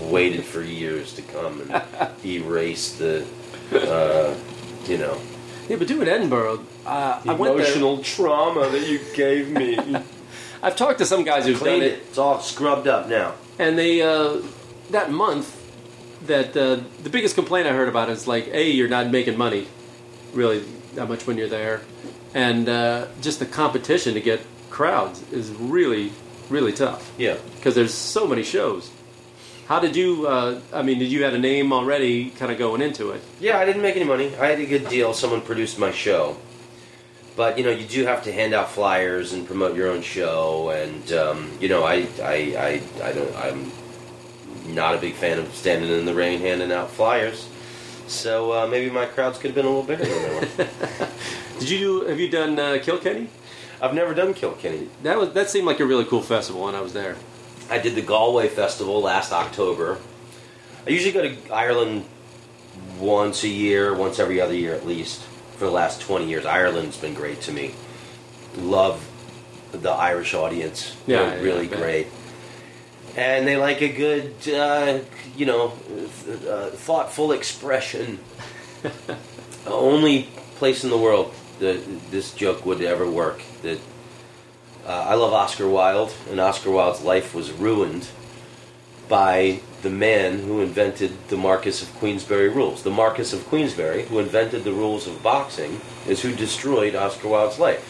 [0.09, 1.81] Waited for years to come and
[2.25, 3.25] erase the,
[3.73, 4.35] uh,
[4.85, 5.19] you know,
[5.69, 7.65] Yeah, but doing Edinburgh, uh, I went there.
[7.65, 9.77] emotional trauma that you gave me.
[10.63, 11.99] I've talked to some guys who've done it, it.
[12.09, 13.33] It's all scrubbed up now.
[13.59, 14.41] and they uh,
[14.91, 15.57] that month
[16.27, 19.67] that uh, the biggest complaint I heard about is like, a you're not making money,
[20.33, 20.63] really
[20.95, 21.81] that much when you're there,
[22.33, 26.11] and uh, just the competition to get crowds is really
[26.49, 27.37] really tough Yeah.
[27.55, 28.91] because there's so many shows.
[29.71, 30.27] How did you?
[30.27, 33.21] Uh, I mean, did you have a name already, kind of going into it?
[33.39, 34.35] Yeah, I didn't make any money.
[34.35, 35.13] I had a good deal.
[35.13, 36.35] Someone produced my show.
[37.37, 40.71] But you know, you do have to hand out flyers and promote your own show,
[40.71, 43.71] and um, you know, I, I, I, I don't, I'm
[44.75, 47.47] not a big fan of standing in the rain handing out flyers.
[48.07, 51.07] So uh, maybe my crowds could have been a little bigger than they were.
[51.59, 52.01] Did you do?
[52.07, 53.29] Have you done uh, Kilkenny?
[53.81, 54.89] I've never done Kilkenny.
[55.03, 57.15] That was that seemed like a really cool festival when I was there.
[57.71, 59.97] I did the Galway Festival last October.
[60.85, 62.03] I usually go to Ireland
[62.99, 65.21] once a year, once every other year at least,
[65.55, 66.45] for the last 20 years.
[66.45, 67.73] Ireland's been great to me.
[68.57, 69.07] Love
[69.71, 70.97] the Irish audience.
[71.07, 71.79] Yeah, They're really bet.
[71.79, 72.07] great.
[73.15, 74.99] And they like a good, uh,
[75.37, 75.73] you know,
[76.25, 78.19] th- uh, thoughtful expression.
[79.65, 80.23] Only
[80.57, 81.79] place in the world that
[82.11, 83.41] this joke would ever work.
[83.61, 83.79] That
[84.85, 88.07] uh, I love Oscar Wilde, and Oscar Wilde's life was ruined
[89.07, 92.83] by the man who invented the Marquis of Queensberry rules.
[92.83, 97.59] The Marquis of Queensberry, who invented the rules of boxing, is who destroyed Oscar Wilde's
[97.59, 97.87] life.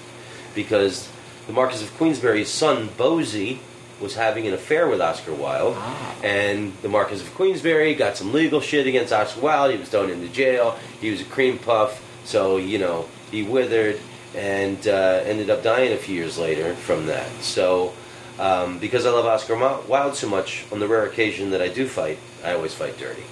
[0.56, 1.10] Because
[1.48, 3.60] the Marquis of Queensberry's son, Bosie,
[4.00, 5.78] was having an affair with Oscar Wilde,
[6.24, 9.74] and the Marquis of Queensberry got some legal shit against Oscar Wilde.
[9.74, 10.78] He was thrown into jail.
[11.00, 14.00] He was a cream puff, so, you know, he withered
[14.36, 17.30] and uh, ended up dying a few years later from that.
[17.42, 17.94] So,
[18.40, 19.56] um, because I love Oscar
[19.88, 23.24] Wilde so much, on the rare occasion that I do fight, I always fight dirty.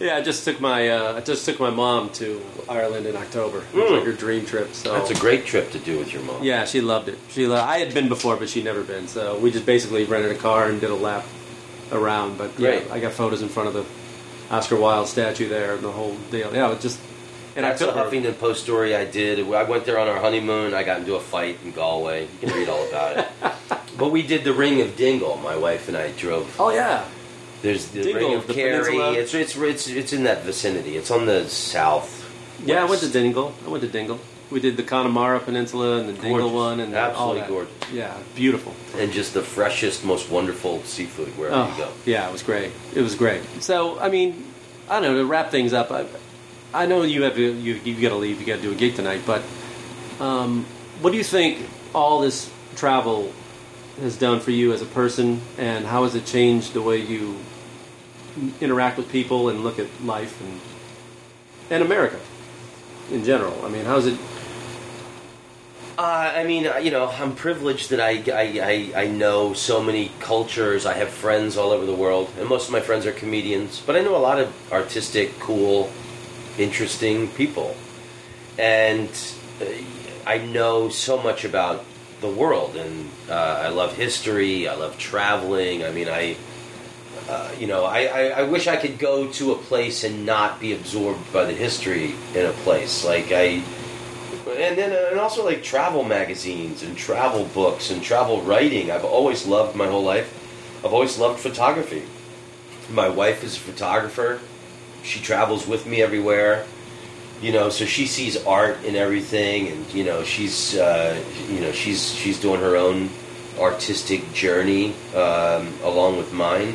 [0.00, 3.64] Yeah, I just took my uh, I just took my mom to Ireland in October.
[3.72, 3.96] It was Mm.
[3.96, 4.72] like her dream trip.
[4.72, 6.40] So That's a great trip to do with your mom.
[6.44, 7.18] Yeah, she loved it.
[7.30, 9.08] She lo- I had been before, but she'd never been.
[9.08, 11.24] So we just basically rented a car and did a lap
[11.90, 12.38] around.
[12.38, 12.90] But yeah, Great.
[12.92, 13.84] I got photos in front of the
[14.54, 16.54] Oscar Wilde statue there and the whole deal.
[16.54, 17.00] Yeah, it just
[17.58, 18.04] and That's I a took her.
[18.04, 19.40] Huffington Post story I did.
[19.52, 20.74] I went there on our honeymoon.
[20.74, 22.28] I got into a fight in Galway.
[22.40, 23.28] You can read all about it.
[23.98, 25.36] but we did the Ring of Dingle.
[25.38, 26.54] My wife and I drove.
[26.60, 27.04] Oh yeah,
[27.62, 28.84] There's the Dingle, Ring of the Kerry.
[28.84, 29.12] peninsula?
[29.14, 30.96] It's, it's it's it's in that vicinity.
[30.96, 32.30] It's on the south.
[32.64, 32.82] yeah.
[32.82, 33.08] I went to.
[33.10, 33.52] Dingle.
[33.66, 34.20] I went to Dingle.
[34.52, 36.54] We did the Connemara Peninsula and the Dingle Gorgeous.
[36.54, 37.48] one and all Absolutely that.
[37.48, 37.92] gorgeous.
[37.92, 38.74] Yeah, beautiful.
[38.96, 41.88] and just the freshest, most wonderful seafood wherever you oh, go.
[41.88, 42.70] Oh, yeah, it was great.
[42.94, 43.42] It was great.
[43.60, 44.46] So, I mean,
[44.88, 45.18] I don't know.
[45.18, 46.06] To wrap things up, I,
[46.72, 48.40] I know you have you you got to leave.
[48.40, 49.22] You got to do a gig tonight.
[49.24, 49.42] But
[50.20, 50.64] um,
[51.00, 53.32] what do you think all this travel
[54.00, 57.36] has done for you as a person, and how has it changed the way you
[58.60, 60.60] interact with people and look at life and
[61.70, 62.20] and America
[63.10, 63.64] in general?
[63.64, 64.18] I mean, how's it?
[65.96, 70.12] Uh, I mean, you know, I'm privileged that I, I, I, I know so many
[70.20, 70.86] cultures.
[70.86, 73.82] I have friends all over the world, and most of my friends are comedians.
[73.84, 75.90] But I know a lot of artistic, cool,
[76.58, 77.76] interesting people.
[78.58, 79.08] And
[79.60, 79.66] uh,
[80.26, 81.84] I know so much about
[82.20, 85.84] the world, and uh, I love history, I love traveling.
[85.84, 86.36] I mean, I.
[87.28, 90.60] Uh, you know, I, I, I wish I could go to a place and not
[90.60, 93.04] be absorbed by the history in a place.
[93.04, 93.62] Like I,
[94.56, 98.90] and then uh, and also like travel magazines and travel books and travel writing.
[98.90, 100.32] I've always loved my whole life.
[100.84, 102.04] I've always loved photography.
[102.90, 104.40] My wife is a photographer.
[105.08, 106.66] She travels with me everywhere.
[107.40, 111.72] You know, so she sees art in everything, and you know, she's uh, you know
[111.72, 113.10] she's she's doing her own
[113.58, 116.74] artistic journey um, along with mine.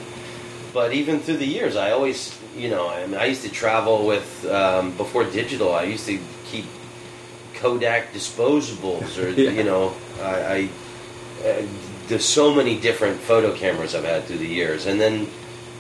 [0.74, 4.08] But even through the years, I always you know I, mean, I used to travel
[4.08, 5.74] with um, before digital.
[5.74, 6.66] I used to keep
[7.56, 9.52] Kodak disposables, or Yeah.
[9.52, 10.70] you know, I, I
[11.46, 11.62] uh,
[12.08, 15.28] there's so many different photo cameras I've had through the years, and then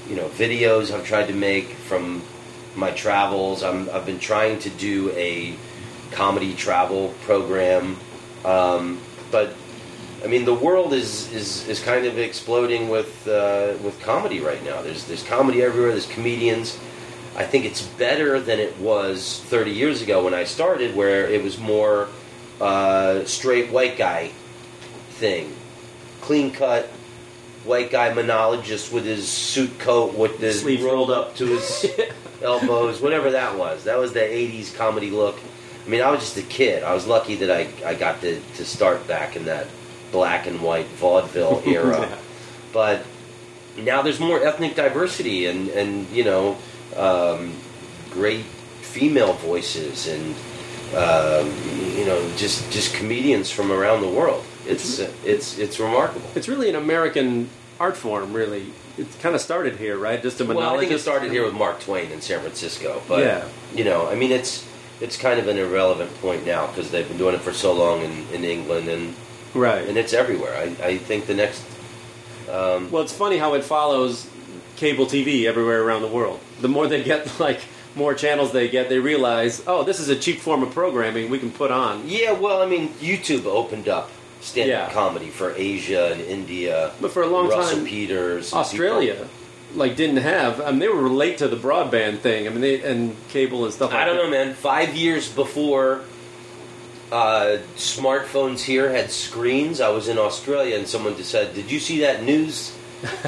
[0.10, 2.22] you know, videos I've tried to make from
[2.76, 3.64] my travels.
[3.64, 5.56] I'm, I've been trying to do a
[6.12, 7.98] comedy travel program,
[8.46, 9.00] um,
[9.32, 9.54] but
[10.24, 14.64] I mean, the world is, is, is kind of exploding with uh, with comedy right
[14.64, 14.82] now.
[14.82, 15.92] There's there's comedy everywhere.
[15.92, 16.78] There's comedians.
[17.36, 21.44] I think it's better than it was 30 years ago when I started, where it
[21.44, 22.10] was more
[22.62, 24.32] uh, straight white guy
[25.10, 25.56] thing,
[26.22, 26.90] clean cut
[27.64, 31.86] white guy monologist with his suit coat with Sleeves rolled rolled up to his
[32.44, 33.86] elbows, whatever that was.
[33.86, 35.40] That was the 80s comedy look.
[35.86, 36.84] I mean, I was just a kid.
[36.84, 39.68] I was lucky that I, I got to, to start back in that
[40.12, 42.00] black and white vaudeville era.
[42.00, 42.18] Yeah.
[42.72, 43.06] But
[43.78, 46.58] now there's more ethnic diversity and, and you know,
[46.96, 47.54] um,
[48.12, 48.46] great
[48.82, 50.36] female voices and,
[50.96, 51.52] um,
[51.98, 54.46] you know, just, just comedians from around the world.
[54.66, 56.30] It's, it's, it's remarkable.
[56.36, 58.72] It's really an American art form, really.
[58.98, 60.22] It kind of started here, right?
[60.22, 63.20] Just a Well, I think it started here with Mark Twain in San Francisco, but
[63.20, 63.46] Yeah.
[63.74, 64.66] you know, I mean, it's
[65.02, 68.02] it's kind of an irrelevant point now because they've been doing it for so long
[68.04, 69.16] in, in England and
[69.54, 69.88] right.
[69.88, 70.56] and it's everywhere.
[70.56, 71.64] I, I think the next
[72.50, 74.28] um, Well, it's funny how it follows
[74.76, 76.40] cable TV everywhere around the world.
[76.62, 77.62] The more they get, like,
[77.96, 81.40] more channels they get, they realize, oh, this is a cheap form of programming we
[81.40, 82.08] can put on.
[82.08, 84.10] yeah, well, I mean, YouTube opened up
[84.44, 84.94] stand-up Yeah.
[84.94, 86.92] comedy for Asia and India.
[87.02, 89.28] But for a long Russell time, Peters, Australia, people-
[89.76, 90.62] like, didn't have.
[90.62, 92.46] I mean, they were late to the broadband thing.
[92.46, 93.92] I mean, they and cable and stuff.
[93.92, 94.24] like I don't that.
[94.24, 94.54] know, man.
[94.54, 96.02] Five years before
[97.12, 101.80] uh, smartphones here had screens, I was in Australia and someone just said, "Did you
[101.80, 102.72] see that news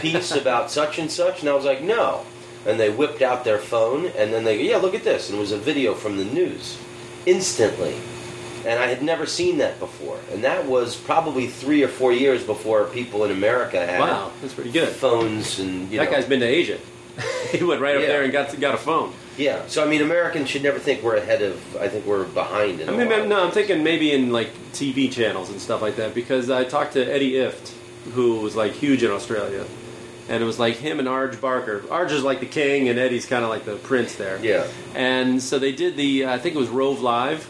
[0.02, 2.22] piece about such and such?" And I was like, "No."
[2.66, 5.38] And they whipped out their phone and then they go, "Yeah, look at this." And
[5.38, 6.78] it was a video from the news,
[7.26, 7.96] instantly.
[8.66, 10.18] And I had never seen that before.
[10.32, 14.54] And that was probably three or four years before people in America had Wow, that's
[14.54, 14.90] pretty good.
[14.90, 16.12] phones and you that know.
[16.12, 16.80] guy's been to Asia.
[17.52, 18.08] he went right up Yeah.
[18.08, 19.14] there and got got a phone.
[19.38, 21.76] Yeah, so I mean, Americans should never think we're ahead of.
[21.78, 22.80] I think we're behind.
[22.82, 23.68] In I a mean, lot of no, I'm things.
[23.68, 27.34] thinking maybe in like TV channels and stuff like that because I talked to Eddie
[27.34, 27.74] Ifft,
[28.14, 29.66] who was like huge in Australia,
[30.30, 31.82] and it was like him and Arj Barker.
[31.90, 34.40] Arj is like the king, and Eddie's kind of like the prince there.
[34.42, 37.46] Yeah, And so they did the I think it was Rove Live,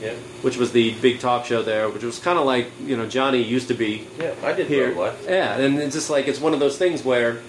[0.00, 3.06] yeah, which was the big talk show there, which was kind of like you know
[3.06, 4.34] Johnny used to be yeah.
[4.42, 4.92] I did here.
[5.26, 7.40] Yeah, and it's just like it's one of those things where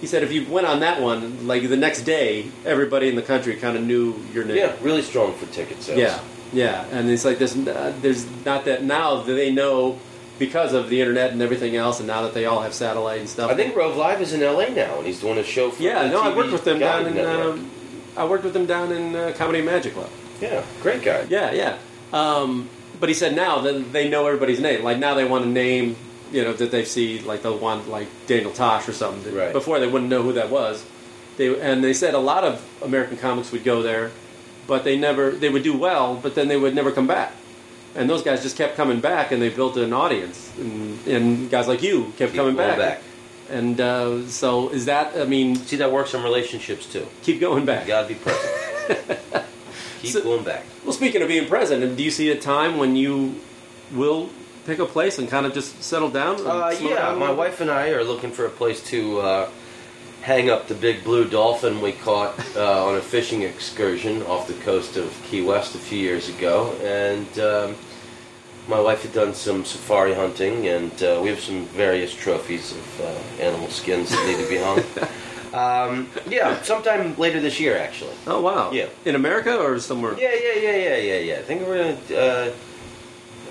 [0.00, 3.22] he said if you went on that one, like the next day, everybody in the
[3.22, 4.56] country kind of knew your name.
[4.56, 5.98] Yeah, really strong for ticket sales.
[5.98, 6.20] Yeah,
[6.52, 9.98] yeah, and it's like there's uh, there's not that now that they know
[10.38, 13.28] because of the internet and everything else, and now that they all have satellite and
[13.28, 13.50] stuff.
[13.50, 14.70] I think Rove Live is in L.A.
[14.70, 15.82] now, and he's doing a show for.
[15.82, 17.70] Yeah, the no, I worked with them down in um,
[18.16, 20.10] I worked with them down in uh, Comedy Magic Club.
[20.40, 21.26] Yeah, great guy.
[21.28, 21.78] Yeah, yeah.
[22.12, 22.68] Um,
[23.00, 24.82] but he said now that they know everybody's name.
[24.82, 25.96] Like now they want to name,
[26.32, 29.34] you know, that they see like they'll want like Daniel Tosh or something.
[29.34, 29.52] Right.
[29.52, 30.84] Before they wouldn't know who that was.
[31.36, 34.10] They and they said a lot of American comics would go there,
[34.66, 37.32] but they never they would do well, but then they would never come back.
[37.94, 40.52] And those guys just kept coming back, and they built an audience.
[40.58, 42.76] And, and guys like you kept Keep coming back.
[42.78, 43.02] back.
[43.48, 45.16] And uh, so is that?
[45.18, 47.06] I mean, See, that works in relationships too.
[47.22, 47.82] keep going back.
[47.82, 49.20] You gotta be present.
[50.02, 50.64] Keep So- going back.
[50.84, 53.40] Well, speaking of being president, do you see a time when you
[53.92, 54.30] will
[54.66, 56.44] pick a place and kind of just settle down?
[56.46, 59.48] Uh, yeah, down my wife and I are looking for a place to uh,
[60.22, 64.54] hang up the big blue dolphin we caught uh, on a fishing excursion off the
[64.54, 67.76] coast of Key West a few years ago, and um,
[68.68, 73.00] my wife had done some safari hunting, and uh, we have some various trophies of
[73.00, 74.82] uh, animal skins that need to be hung.
[75.54, 78.14] um, yeah, sometime later this year, actually.
[78.26, 78.72] Oh wow!
[78.72, 78.88] Yeah.
[79.04, 80.18] in America or somewhere?
[80.18, 81.34] Yeah, yeah, yeah, yeah, yeah, yeah.
[81.38, 82.52] I think we're gonna uh,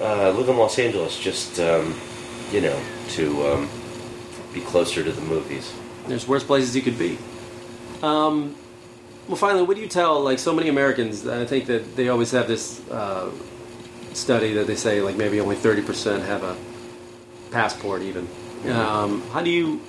[0.02, 1.96] uh, live in Los Angeles, just um,
[2.52, 2.80] you know,
[3.10, 3.70] to um,
[4.54, 5.74] be closer to the movies.
[6.08, 7.18] There's worse places you could be.
[8.04, 8.56] Um,
[9.28, 11.28] well, finally, what do you tell like so many Americans?
[11.28, 13.32] I think that they always have this uh,
[14.14, 16.56] study that they say like maybe only thirty percent have a
[17.52, 18.02] passport.
[18.02, 18.28] Even
[18.70, 19.82] um, how do you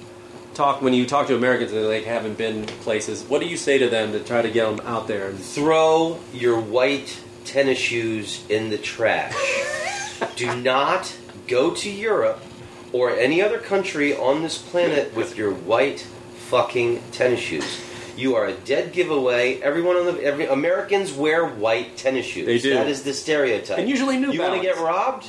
[0.56, 3.22] talk when you talk to Americans and they haven't been places?
[3.24, 5.28] What do you say to them to try to get them out there?
[5.28, 9.34] And Throw your white tennis shoes in the trash.
[10.36, 11.14] Do not
[11.46, 12.42] go to Europe
[12.92, 16.00] or any other country on this planet with your white
[16.48, 17.82] fucking tennis shoes.
[18.16, 19.60] You are a dead giveaway.
[19.60, 22.46] Everyone on the every Americans wear white tennis shoes.
[22.46, 22.72] They do.
[22.72, 23.78] That is the stereotype.
[23.78, 24.78] And usually New You want to Balance.
[24.78, 25.26] get robbed?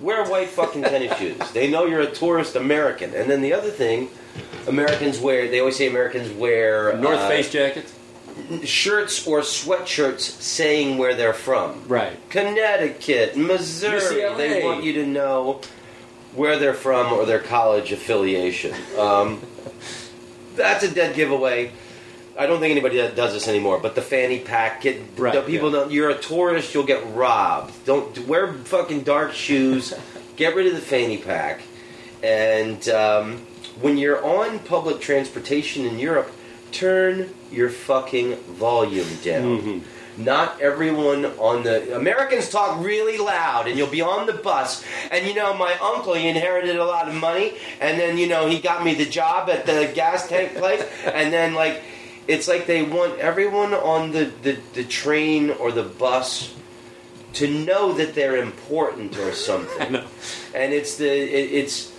[0.00, 1.38] Wear white fucking tennis shoes.
[1.52, 3.14] They know you're a tourist American.
[3.14, 4.10] And then the other thing,
[4.68, 5.48] Americans wear.
[5.48, 7.92] They always say Americans wear North uh, Face jackets,
[8.64, 11.82] shirts or sweatshirts saying where they're from.
[11.88, 12.16] right?
[12.30, 14.00] Connecticut, Missouri.
[14.00, 14.36] UCLA.
[14.36, 15.60] They want you to know
[16.34, 18.74] where they're from or their college affiliation.
[18.96, 19.40] Um,
[20.54, 21.72] that's a dead giveaway.
[22.38, 23.80] I don't think anybody that does this anymore.
[23.80, 25.80] But the fanny pack, get, Right, the people yeah.
[25.80, 25.90] don't.
[25.90, 27.84] You're a tourist, you'll get robbed.
[27.84, 29.92] Don't wear fucking dark shoes.
[30.36, 31.62] get rid of the fanny pack.
[32.22, 33.38] And um,
[33.80, 36.30] when you're on public transportation in Europe,
[36.70, 39.58] turn your fucking volume down.
[39.58, 40.24] Mm-hmm.
[40.24, 44.84] Not everyone on the Americans talk really loud, and you'll be on the bus.
[45.12, 48.48] And you know, my uncle he inherited a lot of money, and then you know
[48.48, 51.82] he got me the job at the gas tank place, and then like
[52.28, 56.54] it's like they want everyone on the, the, the train or the bus
[57.32, 59.92] to know that they're important or something.
[59.92, 60.06] know.
[60.54, 61.92] And it's the it, it's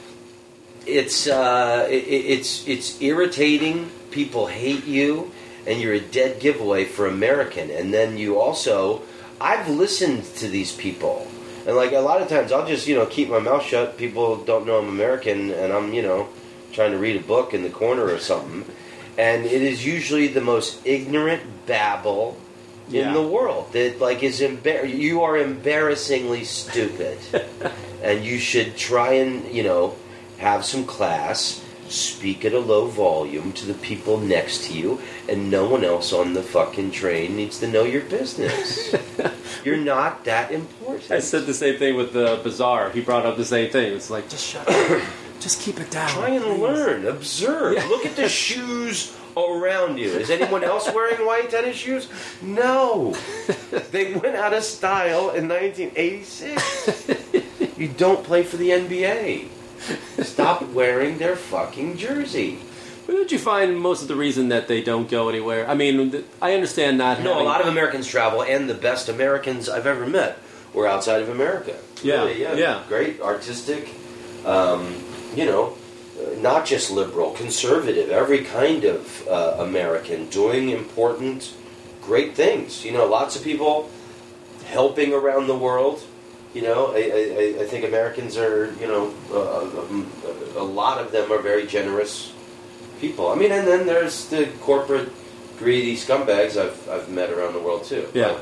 [0.85, 3.89] it's uh, it, it's it's irritating.
[4.11, 5.31] People hate you,
[5.65, 7.69] and you're a dead giveaway for American.
[7.69, 9.03] And then you also,
[9.39, 11.27] I've listened to these people,
[11.65, 13.97] and like a lot of times, I'll just you know keep my mouth shut.
[13.97, 16.29] People don't know I'm American, and I'm you know
[16.71, 18.65] trying to read a book in the corner or something.
[19.19, 22.37] And it is usually the most ignorant babble
[22.89, 23.07] Yeah.
[23.09, 27.17] in the world that like is embar- you are embarrassingly stupid
[28.01, 29.93] and you should try and you know
[30.39, 34.97] have some class speak at a low volume to the people next to you
[35.29, 38.95] and no one else on the fucking train needs to know your business
[39.65, 42.89] you're not that important I said the same thing with the Bizarre.
[42.89, 43.93] He brought up the same thing.
[43.93, 45.01] It's like just shut up,
[45.39, 46.09] just keep it down.
[46.09, 46.59] try and please.
[46.59, 47.85] learn observe Yeah.
[47.87, 52.09] look at the shoes around you is anyone else wearing white tennis shoes
[52.41, 53.15] no
[53.91, 59.47] they went out of style in 1986 you don't play for the nba
[60.23, 62.55] stop wearing their fucking jersey
[63.05, 65.67] What would you find most of the reason that they don't go anywhere?
[65.67, 69.69] I mean, I understand not no a lot of americans travel and the best americans
[69.69, 70.37] i've ever met
[70.73, 72.83] were outside of america Yeah, Really, yeah, yeah.
[72.89, 73.89] great artistic
[74.45, 74.93] um,
[75.39, 75.63] you know
[76.19, 81.53] uh, not just liberal, conservative, every kind of uh, American doing important,
[82.09, 82.83] great things.
[82.85, 83.89] You know, lots of people
[84.65, 85.97] helping around the world.
[86.53, 90.11] You know, I, I, I think Americans are, you know, uh, um,
[90.57, 92.33] a lot of them are very generous
[92.99, 93.25] people.
[93.29, 95.09] I mean, and then there's the corporate,
[95.59, 98.07] greedy scumbags I've, I've met around the world too.
[98.13, 98.35] Yeah.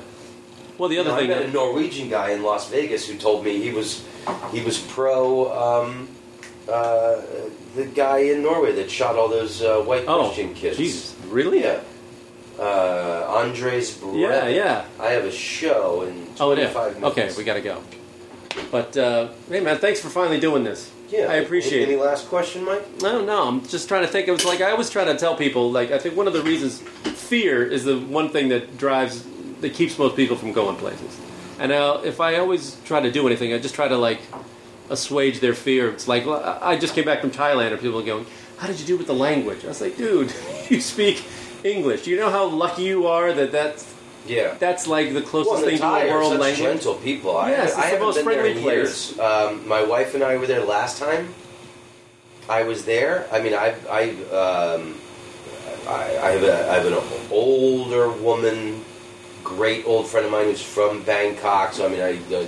[0.78, 3.08] Well, the You other know, thing I met that a Norwegian guy in Las Vegas
[3.08, 4.06] who told me he was
[4.54, 6.08] he was pro um,
[6.70, 7.22] uh,
[7.76, 10.78] the guy in Norway that shot all those uh, white oh, Christian kids.
[10.78, 11.62] Jesus, really?
[11.62, 11.82] Yeah.
[12.60, 14.20] Uh, Anders Breivik.
[14.20, 14.86] Yeah, yeah.
[15.00, 16.74] I have a show in 25 Oh, it is.
[16.74, 17.04] minutes.
[17.04, 17.82] Okay, we gotta go.
[18.72, 20.92] But uh, hey, man, thanks for finally doing this.
[21.10, 21.28] Yeah.
[21.28, 21.96] I appreciate any, it.
[21.96, 23.02] Any last question, Mike?
[23.02, 24.28] No, no, I'm just trying to think.
[24.28, 25.72] It was like I always try to tell people.
[25.72, 29.24] Like I think one of the reasons fear is the one thing that drives
[29.62, 31.20] that keeps most people from going places.
[31.60, 34.22] And uh, if I always try to do anything, I just try to like
[34.90, 35.90] assuage their fear.
[35.90, 38.26] It's like I I just came back from Thailand, and people are going,
[38.58, 40.34] "How did you do with the language?" I was like, "Dude,
[40.70, 41.24] you speak
[41.64, 42.04] English.
[42.04, 43.86] Do you know how lucky you are that that's
[44.28, 44.56] Yeah.
[44.60, 46.96] that's like the closest Well, the thing to Thai a are world such language." gentle
[46.96, 47.38] people.
[47.38, 49.12] I, Yes, I the haven't most been there friendly in place.
[49.12, 49.20] years.
[49.20, 51.34] Um, my wife and I were there last time.
[52.50, 53.28] I was there.
[53.32, 54.04] I mean, I I
[54.44, 54.96] um,
[55.88, 56.98] I, I have a I have an
[57.32, 58.84] older woman,
[59.44, 61.74] great old friend of mine who's from Bangkok.
[61.74, 62.46] So I mean, I uh,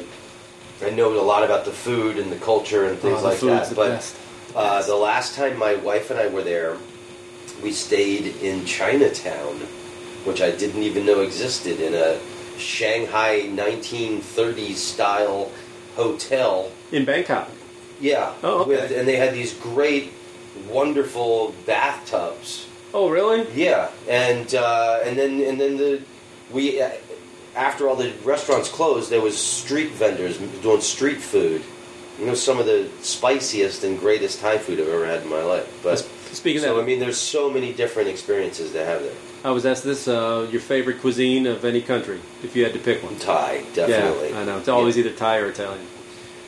[0.85, 3.69] I know a lot about the food and the culture and things Oh, like that.
[3.69, 4.15] the but best.
[4.55, 6.77] uh, the last time my wife and I were there,
[7.61, 9.55] we stayed in Chinatown,
[10.23, 12.17] which I didn't even know existed, in a
[12.57, 15.51] Shanghai 1930s style
[15.95, 16.71] hotel.
[16.91, 17.49] in Bangkok.
[17.99, 18.33] Yeah.
[18.43, 18.69] Oh, okay.
[18.71, 20.13] With, and they had these great,
[20.69, 22.67] wonderful bathtubs.
[22.93, 23.45] Oh, really?
[23.53, 26.01] Yeah, and uh, and then and then the
[26.51, 26.89] we uh,
[27.55, 31.63] after all the restaurants closed, there was street vendors doing street food.
[32.19, 35.41] You know, some of the spiciest and greatest Thai food I've ever had in my
[35.41, 35.79] life.
[35.81, 35.99] But
[36.33, 39.13] Speaking of so that- I mean, there's so many different experiences to have there.
[39.43, 42.79] I was asked this: uh, your favorite cuisine of any country, if you had to
[42.79, 43.15] pick one.
[43.17, 44.29] Thai, definitely.
[44.31, 44.57] Yeah, I know.
[44.57, 45.85] It's always either Thai or Italian.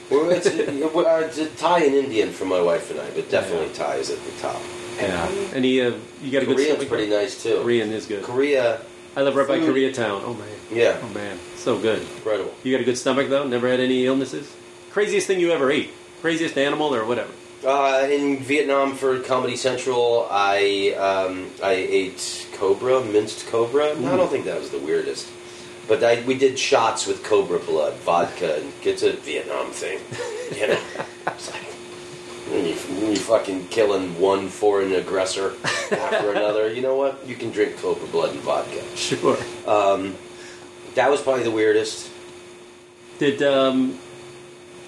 [0.10, 3.95] Well, it's, uh, it's Thai and Indian for my wife and I, but definitely Thai
[3.95, 4.62] is at the top.
[4.97, 5.26] Yeah.
[5.30, 5.82] and Any?
[5.82, 6.58] Uh, you got a good.
[6.58, 7.62] Korean's pretty nice too.
[7.62, 8.24] Korean is good.
[8.24, 8.82] Korea,
[9.16, 10.22] I live right by food- Koreatown.
[10.26, 10.47] Oh man.
[10.72, 11.38] yeah, Oh man.
[11.57, 12.01] So good.
[12.01, 12.53] incredible.
[12.64, 13.45] You got a good stomach though.
[13.47, 14.51] Never had any illnesses.
[14.91, 15.89] Craziest thing you ever ate?
[16.22, 17.32] Craziest animal or whatever?
[17.66, 23.93] Uh, in Vietnam for Comedy Central, I um, I ate cobra, minced cobra.
[23.99, 25.28] No, I don't think that was the weirdest.
[25.88, 29.99] But I, we did shots with cobra blood, vodka, and it's a Vietnam thing.
[30.59, 30.80] You know,
[31.28, 31.62] it's like
[32.52, 35.54] when you, when you fucking killing one foreign aggressor
[35.91, 36.72] after another.
[36.72, 37.26] You know what?
[37.28, 38.84] You can drink cobra blood and vodka.
[38.95, 39.38] Sure.
[40.95, 42.10] That was probably the weirdest.
[43.20, 43.97] Did um?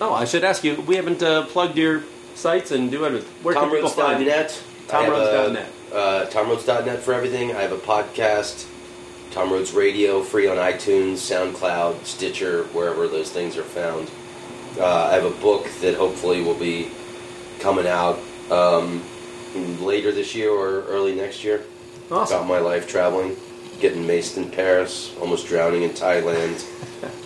[0.02, 0.76] Oh, I should ask you.
[0.82, 2.04] We haven't uh, plugged your
[2.36, 3.24] sites and do it.
[3.44, 4.30] Where can people find you?
[4.30, 4.64] TomRhodes.net.
[4.92, 5.72] I have TomRhodes.net.
[5.94, 7.56] Uh, TomRhodes.net for everything.
[7.56, 8.68] I have a podcast,
[9.32, 14.10] Tom Rhodes Radio, free on iTunes, SoundCloud, Stitcher, wherever those things are found.
[14.80, 16.90] Uh, I have a book that hopefully will be
[17.64, 18.20] coming out
[18.52, 19.02] um,
[19.80, 21.64] later this year or early next year
[22.12, 22.36] Awesome.
[22.38, 23.38] about my life traveling,
[23.80, 26.62] getting maced in Paris, almost drowning in Thailand,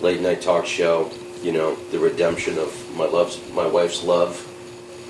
[0.00, 1.10] late night talk show.
[1.42, 4.44] You know, the redemption of my love's my wife's love.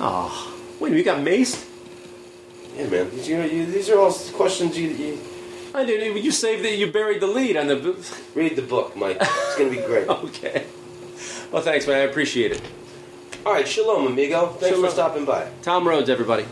[0.00, 1.66] Oh, wait, you got maced?
[2.76, 3.10] Yeah, man.
[3.10, 5.18] These, you know, you, these are all questions you, you
[5.74, 6.22] I didn't.
[6.22, 6.76] You saved that.
[6.76, 7.94] You buried the lead on the.
[8.34, 9.18] read the book, Mike.
[9.20, 10.08] It's gonna be great.
[10.28, 10.64] Okay.
[11.52, 11.96] Well, thanks, man.
[11.96, 12.62] I appreciate it.
[13.46, 14.48] All right, shalom, amigo.
[14.48, 14.84] Thanks Shalom.
[14.84, 15.48] for stopping by.
[15.62, 16.44] Tom Rhodes, everybody.